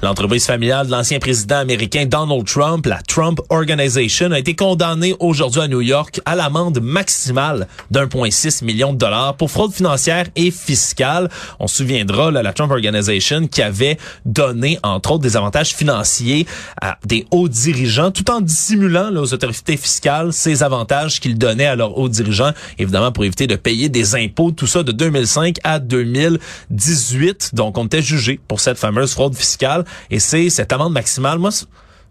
L'entreprise 0.01 0.45
familiale 0.45 0.87
de 0.87 0.91
l'ancien 0.91 1.19
président 1.19 1.57
américain 1.57 2.05
Donald 2.05 2.45
Trump, 2.45 2.85
la 2.85 3.01
Trump 3.01 3.41
Organization, 3.49 4.31
a 4.31 4.39
été 4.39 4.55
condamnée 4.55 5.13
aujourd'hui 5.19 5.59
à 5.59 5.67
New 5.67 5.81
York 5.81 6.21
à 6.25 6.37
l'amende 6.37 6.79
maximale 6.81 7.67
d'1,6 7.91 8.63
million 8.63 8.93
de 8.93 8.97
dollars 8.97 9.35
pour 9.35 9.51
fraude 9.51 9.73
financière 9.73 10.27
et 10.37 10.51
fiscale. 10.51 11.29
On 11.59 11.67
se 11.67 11.75
souviendra, 11.75 12.31
là, 12.31 12.41
la 12.41 12.53
Trump 12.53 12.71
Organization 12.71 13.45
qui 13.47 13.61
avait 13.61 13.97
donné, 14.25 14.79
entre 14.83 15.11
autres, 15.11 15.23
des 15.23 15.35
avantages 15.35 15.75
financiers 15.75 16.47
à 16.81 16.97
des 17.05 17.25
hauts 17.31 17.49
dirigeants, 17.49 18.11
tout 18.11 18.31
en 18.31 18.39
dissimulant 18.39 19.09
là, 19.09 19.19
aux 19.19 19.33
autorités 19.33 19.75
fiscales 19.75 20.31
ces 20.31 20.63
avantages 20.63 21.19
qu'ils 21.19 21.37
donnaient 21.37 21.65
à 21.65 21.75
leurs 21.75 21.97
hauts 21.97 22.07
dirigeants, 22.07 22.51
évidemment 22.77 23.11
pour 23.11 23.25
éviter 23.25 23.47
de 23.47 23.57
payer 23.57 23.89
des 23.89 24.15
impôts, 24.15 24.51
tout 24.51 24.67
ça 24.67 24.83
de 24.83 24.93
2005 24.93 25.57
à 25.65 25.79
2018. 25.79 27.49
Donc, 27.53 27.77
on 27.77 27.85
était 27.85 28.01
jugé 28.01 28.39
pour 28.47 28.61
cette 28.61 28.77
fameuse 28.77 29.11
fraude 29.11 29.35
fiscale. 29.35 29.83
Et 30.09 30.19
c'est 30.19 30.49
cette 30.49 30.71
amende 30.73 30.93
maximale. 30.93 31.37
Moi, 31.39 31.49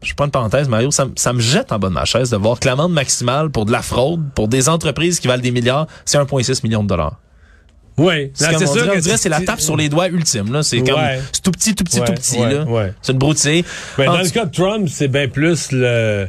je 0.02 0.14
prends 0.14 0.26
une 0.26 0.30
parenthèse, 0.30 0.68
Mario, 0.68 0.90
ça, 0.90 1.06
me- 1.06 1.12
ça 1.16 1.32
me 1.32 1.40
jette 1.40 1.72
en 1.72 1.78
bas 1.78 1.88
de 1.88 1.94
ma 1.94 2.04
chaise 2.04 2.30
de 2.30 2.36
voir 2.36 2.60
que 2.60 2.66
l'amende 2.66 2.92
maximale 2.92 3.50
pour 3.50 3.64
de 3.66 3.72
la 3.72 3.82
fraude, 3.82 4.22
pour 4.34 4.46
des 4.48 4.68
entreprises 4.68 5.18
qui 5.20 5.26
valent 5.28 5.42
des 5.42 5.50
milliards, 5.50 5.86
c'est 6.04 6.18
1,6 6.18 6.62
million 6.62 6.82
de 6.82 6.88
dollars. 6.88 7.16
Oui, 7.96 8.30
C'est 8.32 8.54
on 8.54 8.58
dirait, 8.74 9.00
dirait, 9.00 9.16
c'est 9.16 9.28
la 9.28 9.40
tape 9.40 9.60
sur 9.60 9.76
les 9.76 9.88
doigts 9.88 10.06
ultime. 10.06 10.52
Là. 10.52 10.62
C'est 10.62 10.82
comme 10.82 11.00
c'est 11.32 11.42
tout 11.42 11.50
petit, 11.50 11.74
tout 11.74 11.82
petit, 11.82 11.98
Ouais, 11.98 12.06
tout 12.06 12.12
petit. 12.12 12.38
ouais, 12.38 12.54
là. 12.54 12.90
C'est 13.02 13.10
une 13.10 13.18
broutille. 13.18 13.64
Mais 13.98 14.06
En 14.06 14.12
dans 14.12 14.20
le 14.22 14.28
cas 14.30 14.44
de 14.44 14.52
Trump, 14.54 14.88
c'est 14.88 15.08
bien 15.08 15.26
plus 15.26 15.72
le. 15.72 16.28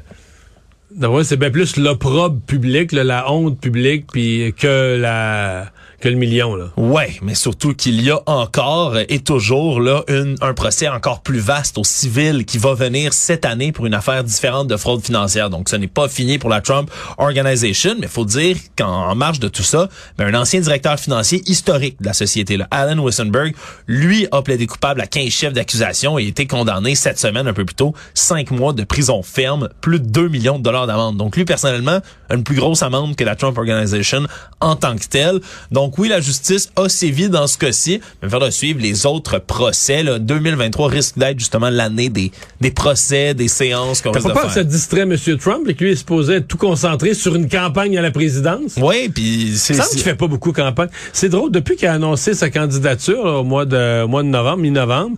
C'est 1.24 1.38
bien 1.38 1.52
plus 1.52 1.78
l'opprobre 1.78 2.40
public, 2.48 2.92
là, 2.92 3.04
la 3.04 3.32
honte 3.32 3.60
publique, 3.60 4.08
puis 4.12 4.52
que 4.58 4.98
la 5.00 5.68
que 6.00 6.10
le 6.10 6.16
million 6.16 6.56
là. 6.56 6.66
Ouais, 6.78 7.18
mais 7.22 7.36
surtout 7.36 7.74
qu'il 7.74 8.02
y 8.02 8.12
a 8.12 8.20
encore 8.26 8.98
et 8.98 9.20
toujours 9.20 9.80
là 9.80 10.04
une, 10.08 10.36
un 10.42 10.54
procès 10.54 10.88
encore 10.88 11.22
plus 11.22 11.40
vaste 11.40 11.78
au 11.78 11.84
civil 11.84 12.46
qui 12.46 12.58
va 12.58 12.74
venir 12.74 13.14
cette 13.14 13.46
année 13.46 13.72
pour 13.72 13.86
une 13.86 13.94
affaire 13.94 14.24
différente 14.24 14.68
de 14.68 14.78
fraude 14.78 15.04
financière. 15.04 15.50
Donc, 15.50 15.70
ce 15.70 15.76
n'est 15.76 15.88
pas 15.88 16.08
fini 16.08 16.38
pour 16.38 16.50
la 16.50 16.62
Trump 16.62 16.90
Organization, 17.18 17.96
mais 18.00 18.08
faut 18.08 18.26
dire 18.26 18.58
qu'en 18.78 19.10
en 19.10 19.16
marge 19.16 19.40
de 19.40 19.48
tout 19.48 19.64
ça, 19.64 19.90
ben, 20.18 20.34
un 20.34 20.40
ancien 20.40 20.60
directeur 20.60 21.00
financier 21.00 21.42
historique 21.46 21.98
de 22.00 22.06
la 22.06 22.14
société, 22.14 22.58
là, 22.58 22.68
Alan 22.72 23.04
Wissenberg, 23.04 23.56
lui 23.88 24.28
a 24.32 24.42
plaidé 24.42 24.68
coupable 24.68 25.02
à 25.02 25.08
15 25.08 25.30
chefs 25.30 25.54
d'accusation 25.54 26.20
et 26.20 26.26
a 26.26 26.28
été 26.28 26.48
condamné 26.48 26.96
cette 26.96 27.20
semaine, 27.20 27.48
un 27.48 27.54
peu 27.54 27.66
plus 27.66 27.76
tôt, 27.76 27.94
5 28.14 28.52
mois 28.52 28.74
de 28.74 28.84
prison 28.84 29.24
ferme, 29.24 29.70
plus 29.82 30.00
de 30.00 30.08
2 30.08 30.28
millions 30.28 30.58
de 30.58 30.64
dollars 30.64 30.88
d'amende. 30.88 31.18
Donc, 31.18 31.36
lui, 31.36 31.46
personnellement, 31.46 32.00
a 32.30 32.36
une 32.36 32.44
plus 32.44 32.56
grosse 32.56 32.84
amende 32.84 33.16
que 33.16 33.24
la 33.24 33.36
Trump 33.36 33.58
Organization 33.58 34.28
en 34.60 34.76
tant 34.76 34.96
que 34.96 35.06
telle. 35.06 35.40
Donc, 35.72 35.89
oui, 35.98 36.10
la 36.10 36.22
justice 36.22 36.70
a 36.76 36.90
sévi 36.90 37.30
dans 37.30 37.48
ce 37.48 37.58
cas-ci, 37.58 38.00
mais 38.22 38.28
il 38.28 38.32
faudra 38.32 38.52
suivre 38.52 38.80
les 38.82 39.06
autres 39.06 39.40
procès. 39.40 40.04
Là. 40.04 40.20
2023 40.20 40.88
risque 40.90 41.18
d'être 41.18 41.40
justement 41.40 41.70
l'année 41.70 42.10
des, 42.10 42.32
des 42.62 42.72
procès, 42.72 43.34
des 43.34 43.48
séances 43.48 44.02
qu'on 44.02 44.12
risque 44.12 44.24
pas 44.28 44.30
de 44.34 44.40
peur 44.40 44.48
que 44.48 44.54
ça 44.54 44.64
distrait 44.64 45.02
M. 45.02 45.16
Trump 45.40 45.68
et 45.68 45.74
que 45.74 45.84
lui 45.84 45.92
est 45.92 45.96
supposé 45.96 46.36
être 46.36 46.48
tout 46.48 46.58
concentré 46.58 47.14
sur 47.14 47.36
une 47.36 47.48
campagne 47.50 47.98
à 47.98 48.02
la 48.02 48.12
présidence? 48.12 48.74
Oui, 48.82 49.10
puis 49.10 49.54
c'est... 49.56 49.74
C'est- 49.74 49.90
qu'il 49.90 50.02
fait 50.02 50.16
pas 50.16 50.28
beaucoup 50.28 50.52
campagne. 50.54 50.90
C'est 51.14 51.30
drôle, 51.30 51.52
depuis 51.52 51.76
qu'il 51.76 51.88
a 51.88 51.94
annoncé 51.94 52.34
sa 52.34 52.50
candidature 52.50 53.26
là, 53.26 53.40
au 53.40 53.44
mois 53.44 53.66
de, 53.66 54.04
au 54.04 54.08
mois 54.08 54.24
de 54.24 54.28
novembre, 54.28 54.58
mi-novembre, 54.60 55.18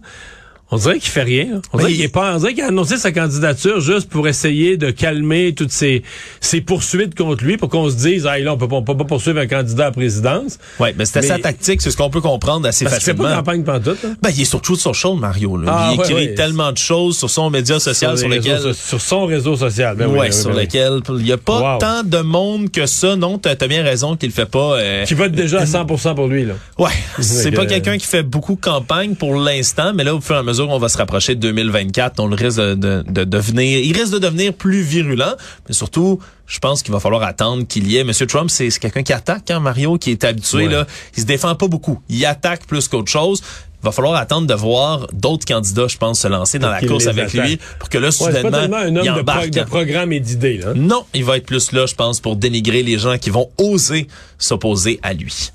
on 0.72 0.78
dirait 0.78 1.00
qu'il 1.00 1.10
fait 1.12 1.24
rien. 1.24 1.62
On 1.74 1.78
dirait 1.78 1.92
il- 1.92 1.96
qu'il 1.98 2.06
est 2.06 2.08
pas, 2.10 2.34
on 2.36 2.40
dirait 2.40 2.54
qu'il 2.54 2.64
a 2.64 2.68
annoncé 2.68 2.98
sa 2.98 3.12
candidature 3.12 3.80
juste 3.82 4.10
pour 4.10 4.28
essayer 4.28 4.78
de 4.78 4.90
calmer 4.92 5.54
toutes 5.54 5.72
ces, 5.72 6.02
ces 6.40 6.62
poursuites 6.62 7.16
contre 7.16 7.44
lui 7.44 7.58
pour 7.58 7.70
qu'on 7.70 7.90
se 7.90 7.96
dise, 7.96 8.26
ah, 8.26 8.40
là, 8.40 8.54
on 8.54 8.58
peut, 8.58 8.68
pas- 8.68 8.78
on 8.78 8.84
peut 8.84 8.96
pas 8.98 9.04
poursuivre 9.04 9.40
un 9.40 9.48
candidat 9.48 9.84
à 9.84 9.88
la 9.88 9.92
présidence. 9.92 10.58
Ouais, 10.80 10.94
mais 10.98 11.06
c'était 11.06 11.22
sa 11.24 11.40
tactique, 11.40 11.82
c'est 11.82 11.92
ce 11.92 11.98
qu'on 11.98 12.10
peut 12.10 12.22
comprendre 12.22 12.68
assez 12.68 12.86
Parce 12.86 12.98
qu'il 12.98 13.06
fait 13.06 13.12
facilement. 13.12 13.30
pas 13.30 13.36
campagne 13.38 13.64
pantoute. 13.64 14.00
Hein? 14.06 14.16
Ben, 14.22 14.30
il 14.36 14.42
est 14.42 14.46
sur 14.46 14.62
Truth 14.62 14.80
Social, 14.80 15.16
Mario. 15.20 15.58
Là. 15.58 15.72
Ah, 15.74 15.90
il 15.94 16.00
ouais, 16.00 16.06
écrit 16.06 16.14
ouais. 16.30 16.34
tellement 16.36 16.72
de 16.72 16.78
choses 16.78 17.18
sur 17.18 17.30
son 17.30 17.50
média 17.50 17.80
social 17.80 18.18
sur, 18.18 18.30
lequel... 18.30 18.54
réseaux 18.54 18.74
sur 18.74 19.02
son 19.02 19.26
réseau 19.26 19.56
social. 19.56 19.96
Ben 19.98 20.06
oui, 20.08 20.14
ouais, 20.14 20.20
ben 20.20 20.26
oui, 20.28 20.34
sur 20.34 20.50
ben 20.52 20.56
oui. 20.58 20.62
lequel 20.64 21.00
il 21.20 21.28
y 21.28 21.32
a 21.34 21.38
pas 21.38 21.74
Wow. 21.74 21.80
tant 21.80 22.04
de 22.04 22.18
monde 22.20 22.72
que 22.72 22.86
ça. 22.86 23.16
Non, 23.16 23.38
t'as 23.38 23.56
as 23.60 23.68
bien 23.68 23.84
raison 23.84 24.16
qu'il 24.16 24.32
fait 24.32 24.46
pas. 24.46 24.78
euh, 24.78 25.06
Qui 25.06 25.14
vote 25.16 25.32
déjà 25.34 25.60
à 25.60 25.66
100% 25.66 26.16
pour 26.16 26.28
lui, 26.28 26.46
là. 26.46 26.54
Ouais, 26.80 26.90
c'est 27.20 27.52
pas 27.52 27.66
que- 27.66 27.70
quelqu'un 27.72 27.98
qui 27.98 28.06
fait 28.08 28.24
beaucoup 28.24 28.56
campagne 28.56 29.16
pour 29.16 29.36
l'instant, 29.36 29.92
mais 29.94 30.04
là, 30.04 30.16
au 30.16 30.22
fur 30.22 30.36
et 30.36 30.40
à 30.40 30.44
mesure, 30.44 30.61
on 30.70 30.78
va 30.80 30.90
se 30.90 30.98
rapprocher 30.98 31.36
de 31.36 31.40
2024, 31.42 32.20
on 32.20 32.28
le 32.28 32.36
risque 32.36 32.58
de, 32.60 32.74
de, 32.76 33.04
de 33.08 33.24
devenir, 33.24 33.80
il 33.80 33.98
risque 33.98 34.14
de 34.14 34.20
devenir 34.20 34.54
plus 34.54 34.82
virulent, 34.82 35.36
mais 35.68 35.74
surtout, 35.74 36.20
je 36.48 36.60
pense 36.60 36.84
qu'il 36.84 36.92
va 36.94 37.00
falloir 37.00 37.24
attendre 37.24 37.66
qu'il 37.68 37.88
y 37.92 37.98
ait. 37.98 38.04
Monsieur 38.04 38.28
Trump, 38.28 38.50
c'est 38.50 38.70
quelqu'un 38.80 39.04
qui 39.04 39.14
attaque, 39.14 39.50
hein, 39.52 39.60
Mario, 39.60 39.98
qui 39.98 40.12
est 40.12 40.24
habitué 40.24 40.68
Ouais. 40.68 40.74
là, 40.74 40.86
il 41.16 41.22
se 41.22 41.26
défend 41.28 41.56
pas 41.56 41.68
beaucoup, 41.68 42.02
il 42.10 42.26
attaque 42.26 42.66
plus 42.68 42.88
qu'autre 42.88 43.12
chose. 43.12 43.42
Il 43.84 43.86
va 43.86 43.92
falloir 43.92 44.14
attendre 44.14 44.46
de 44.46 44.54
voir 44.54 45.08
d'autres 45.12 45.44
candidats, 45.48 45.88
je 45.88 45.98
pense, 45.98 46.20
se 46.20 46.28
lancer 46.28 46.60
dans 46.60 46.70
la 46.70 46.82
course 46.82 47.08
avec 47.08 47.30
attaque. 47.34 47.48
lui, 47.48 47.60
pour 47.80 47.90
que 47.90 47.98
là, 47.98 48.10
Ouais, 48.10 48.12
c'est 48.12 48.26
pas 48.26 48.42
soudainement, 48.44 48.78
un 48.78 48.88
il 48.90 48.98
homme 49.00 49.06
de, 49.06 49.10
pro- 49.10 49.20
embarque. 49.22 49.50
de 49.50 49.64
programme 49.64 50.14
et 50.14 50.20
d'idées, 50.20 50.58
là. 50.60 50.74
Non, 50.76 51.04
il 51.16 51.24
va 51.26 51.38
être 51.38 51.48
plus 51.48 51.72
là, 51.72 51.88
je 51.88 51.96
pense, 51.96 52.20
pour 52.20 52.36
dénigrer 52.36 52.84
les 52.84 53.00
gens 53.00 53.18
qui 53.18 53.32
vont 53.32 53.50
oser 53.58 54.08
s'opposer 54.38 55.00
à 55.02 55.14
lui. 55.14 55.50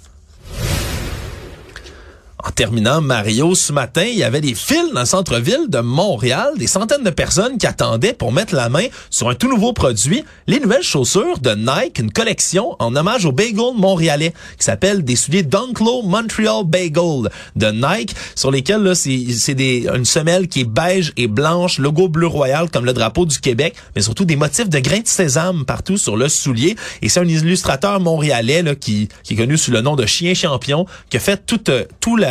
En 2.47 2.51
terminant, 2.53 3.01
Mario, 3.01 3.57
ce 3.57 3.73
matin, 3.73 4.05
il 4.05 4.17
y 4.17 4.23
avait 4.23 4.41
des 4.41 4.55
files 4.55 4.93
dans 4.95 5.01
le 5.01 5.07
centre-ville 5.07 5.69
de 5.69 5.81
Montréal, 5.81 6.51
des 6.57 6.69
centaines 6.69 7.03
de 7.03 7.11
personnes 7.11 7.59
qui 7.59 7.67
attendaient 7.67 8.13
pour 8.13 8.31
mettre 8.31 8.55
la 8.55 8.69
main 8.69 8.85
sur 9.11 9.29
un 9.29 9.35
tout 9.35 9.49
nouveau 9.49 9.73
produit, 9.73 10.25
les 10.47 10.61
nouvelles 10.61 10.85
chaussures 10.85 11.41
de 11.41 11.51
Nike, 11.51 11.99
une 11.99 12.13
collection 12.13 12.77
en 12.79 12.95
hommage 12.95 13.25
au 13.25 13.33
bagel 13.33 13.75
montréalais 13.77 14.33
qui 14.59 14.65
s'appelle 14.65 15.03
des 15.03 15.17
souliers 15.17 15.43
Dunklo 15.43 16.03
Montreal 16.03 16.63
Bagel 16.65 17.31
de 17.57 17.67
Nike, 17.67 18.15
sur 18.37 18.53
lesquels 18.53 18.95
c'est 18.95 19.13
une 19.13 20.05
semelle 20.05 20.47
qui 20.47 20.61
est 20.61 20.71
beige 20.71 21.13
et 21.17 21.27
blanche, 21.27 21.79
logo 21.79 22.07
bleu 22.09 22.29
royal 22.29 22.71
comme 22.71 22.85
le 22.85 22.93
drapeau 22.93 23.27
du 23.27 23.41
Québec, 23.41 23.75
mais 23.97 24.03
surtout 24.03 24.25
des 24.25 24.37
motifs 24.37 24.69
de 24.69 24.79
grains 24.79 25.01
de 25.01 25.09
sésame 25.09 25.65
partout 25.65 25.97
sur 25.97 26.17
le 26.17 26.29
soulier. 26.29 26.77
Et 27.03 27.09
c'est 27.09 27.19
un 27.19 27.27
illustrateur 27.27 27.99
montréalais 27.99 28.63
là, 28.63 28.77
qui, 28.77 29.09
qui 29.25 29.35
est 29.35 29.37
connu 29.37 29.59
sous 29.59 29.73
le 29.73 29.81
nom 29.81 29.97
de 29.97 30.07
Chien 30.07 30.35
Champion, 30.35 30.87
qui 31.11 31.17
a 31.17 31.21
fait 31.21 31.45
tout, 31.45 31.69
euh, 31.71 31.85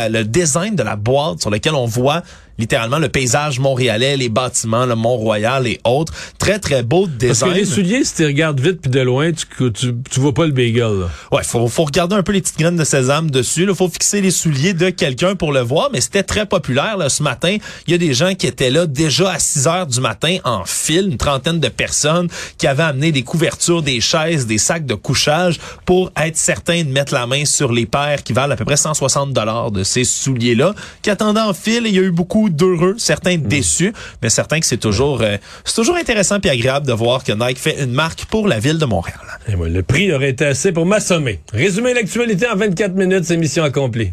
le 0.08 0.24
design 0.24 0.74
de 0.76 0.82
la 0.82 0.96
boîte 0.96 1.40
sur 1.40 1.50
lequel 1.50 1.74
on 1.74 1.86
voit 1.86 2.22
littéralement 2.58 2.98
le 2.98 3.08
paysage 3.08 3.58
montréalais, 3.58 4.16
les 4.16 4.28
bâtiments, 4.28 4.86
le 4.86 4.94
Mont-Royal 4.94 5.66
et 5.66 5.80
autres. 5.84 6.12
Très, 6.38 6.58
très 6.58 6.82
beau 6.82 7.06
design. 7.06 7.28
Parce 7.28 7.52
que 7.52 7.58
les 7.58 7.64
souliers, 7.64 8.04
si 8.04 8.14
tu 8.14 8.26
regardes 8.26 8.60
vite 8.60 8.80
puis 8.80 8.90
de 8.90 9.00
loin, 9.00 9.30
tu, 9.32 9.72
tu, 9.72 9.94
tu 10.10 10.20
vois 10.20 10.34
pas 10.34 10.46
le 10.46 10.52
bagel. 10.52 11.00
Là. 11.00 11.10
Ouais, 11.32 11.42
faut, 11.42 11.66
faut 11.68 11.84
regarder 11.84 12.16
un 12.16 12.22
peu 12.22 12.32
les 12.32 12.40
petites 12.40 12.58
graines 12.58 12.76
de 12.76 12.84
sésame 12.84 13.30
dessus. 13.30 13.66
Il 13.68 13.74
faut 13.74 13.88
fixer 13.88 14.20
les 14.20 14.30
souliers 14.30 14.74
de 14.74 14.90
quelqu'un 14.90 15.34
pour 15.34 15.52
le 15.52 15.60
voir, 15.60 15.90
mais 15.92 16.00
c'était 16.00 16.22
très 16.22 16.46
populaire 16.46 16.96
là, 16.96 17.08
ce 17.08 17.22
matin. 17.22 17.56
Il 17.86 17.92
y 17.92 17.94
a 17.94 17.98
des 17.98 18.14
gens 18.14 18.34
qui 18.34 18.46
étaient 18.46 18.70
là 18.70 18.86
déjà 18.86 19.32
à 19.32 19.38
6 19.38 19.66
heures 19.66 19.86
du 19.86 20.00
matin 20.00 20.38
en 20.44 20.64
file, 20.64 21.08
une 21.10 21.16
trentaine 21.16 21.60
de 21.60 21.68
personnes 21.68 22.28
qui 22.58 22.66
avaient 22.66 22.82
amené 22.82 23.12
des 23.12 23.22
couvertures, 23.22 23.82
des 23.82 24.00
chaises, 24.00 24.46
des 24.46 24.58
sacs 24.58 24.86
de 24.86 24.94
couchage 24.94 25.58
pour 25.84 26.10
être 26.16 26.36
certains 26.36 26.84
de 26.84 26.90
mettre 26.90 27.12
la 27.12 27.26
main 27.26 27.44
sur 27.44 27.72
les 27.72 27.86
paires 27.86 28.22
qui 28.22 28.32
valent 28.32 28.54
à 28.54 28.56
peu 28.56 28.64
près 28.64 28.76
160 28.76 29.32
dollars 29.32 29.70
de 29.70 29.84
ces 29.84 30.04
souliers-là, 30.04 30.74
qui 31.02 31.10
attendaient 31.10 31.40
en 31.40 31.54
file. 31.54 31.82
il 31.86 31.94
y 31.94 31.98
a 31.98 32.02
eu 32.02 32.10
beaucoup 32.10 32.45
d'heureux, 32.50 32.94
certains 32.98 33.36
hmm. 33.36 33.42
déçus, 33.42 33.92
mais 34.22 34.30
certains 34.30 34.60
que 34.60 34.66
c'est 34.66 34.76
toujours, 34.76 35.22
euh, 35.22 35.36
c'est 35.64 35.74
toujours 35.74 35.96
intéressant 35.96 36.38
et 36.42 36.50
agréable 36.50 36.86
de 36.86 36.92
voir 36.92 37.24
que 37.24 37.32
Nike 37.32 37.58
fait 37.58 37.82
une 37.82 37.92
marque 37.92 38.24
pour 38.26 38.48
la 38.48 38.58
ville 38.58 38.78
de 38.78 38.86
Montréal. 38.86 39.18
Et 39.48 39.52
le 39.52 39.82
prix 39.82 40.12
aurait 40.12 40.30
été 40.30 40.44
assez 40.44 40.72
pour 40.72 40.86
m'assommer. 40.86 41.40
Résumer 41.52 41.94
l'actualité 41.94 42.46
en 42.48 42.56
24 42.56 42.94
minutes, 42.94 43.24
c'est 43.24 43.36
mission 43.36 43.64
accomplie. 43.64 44.12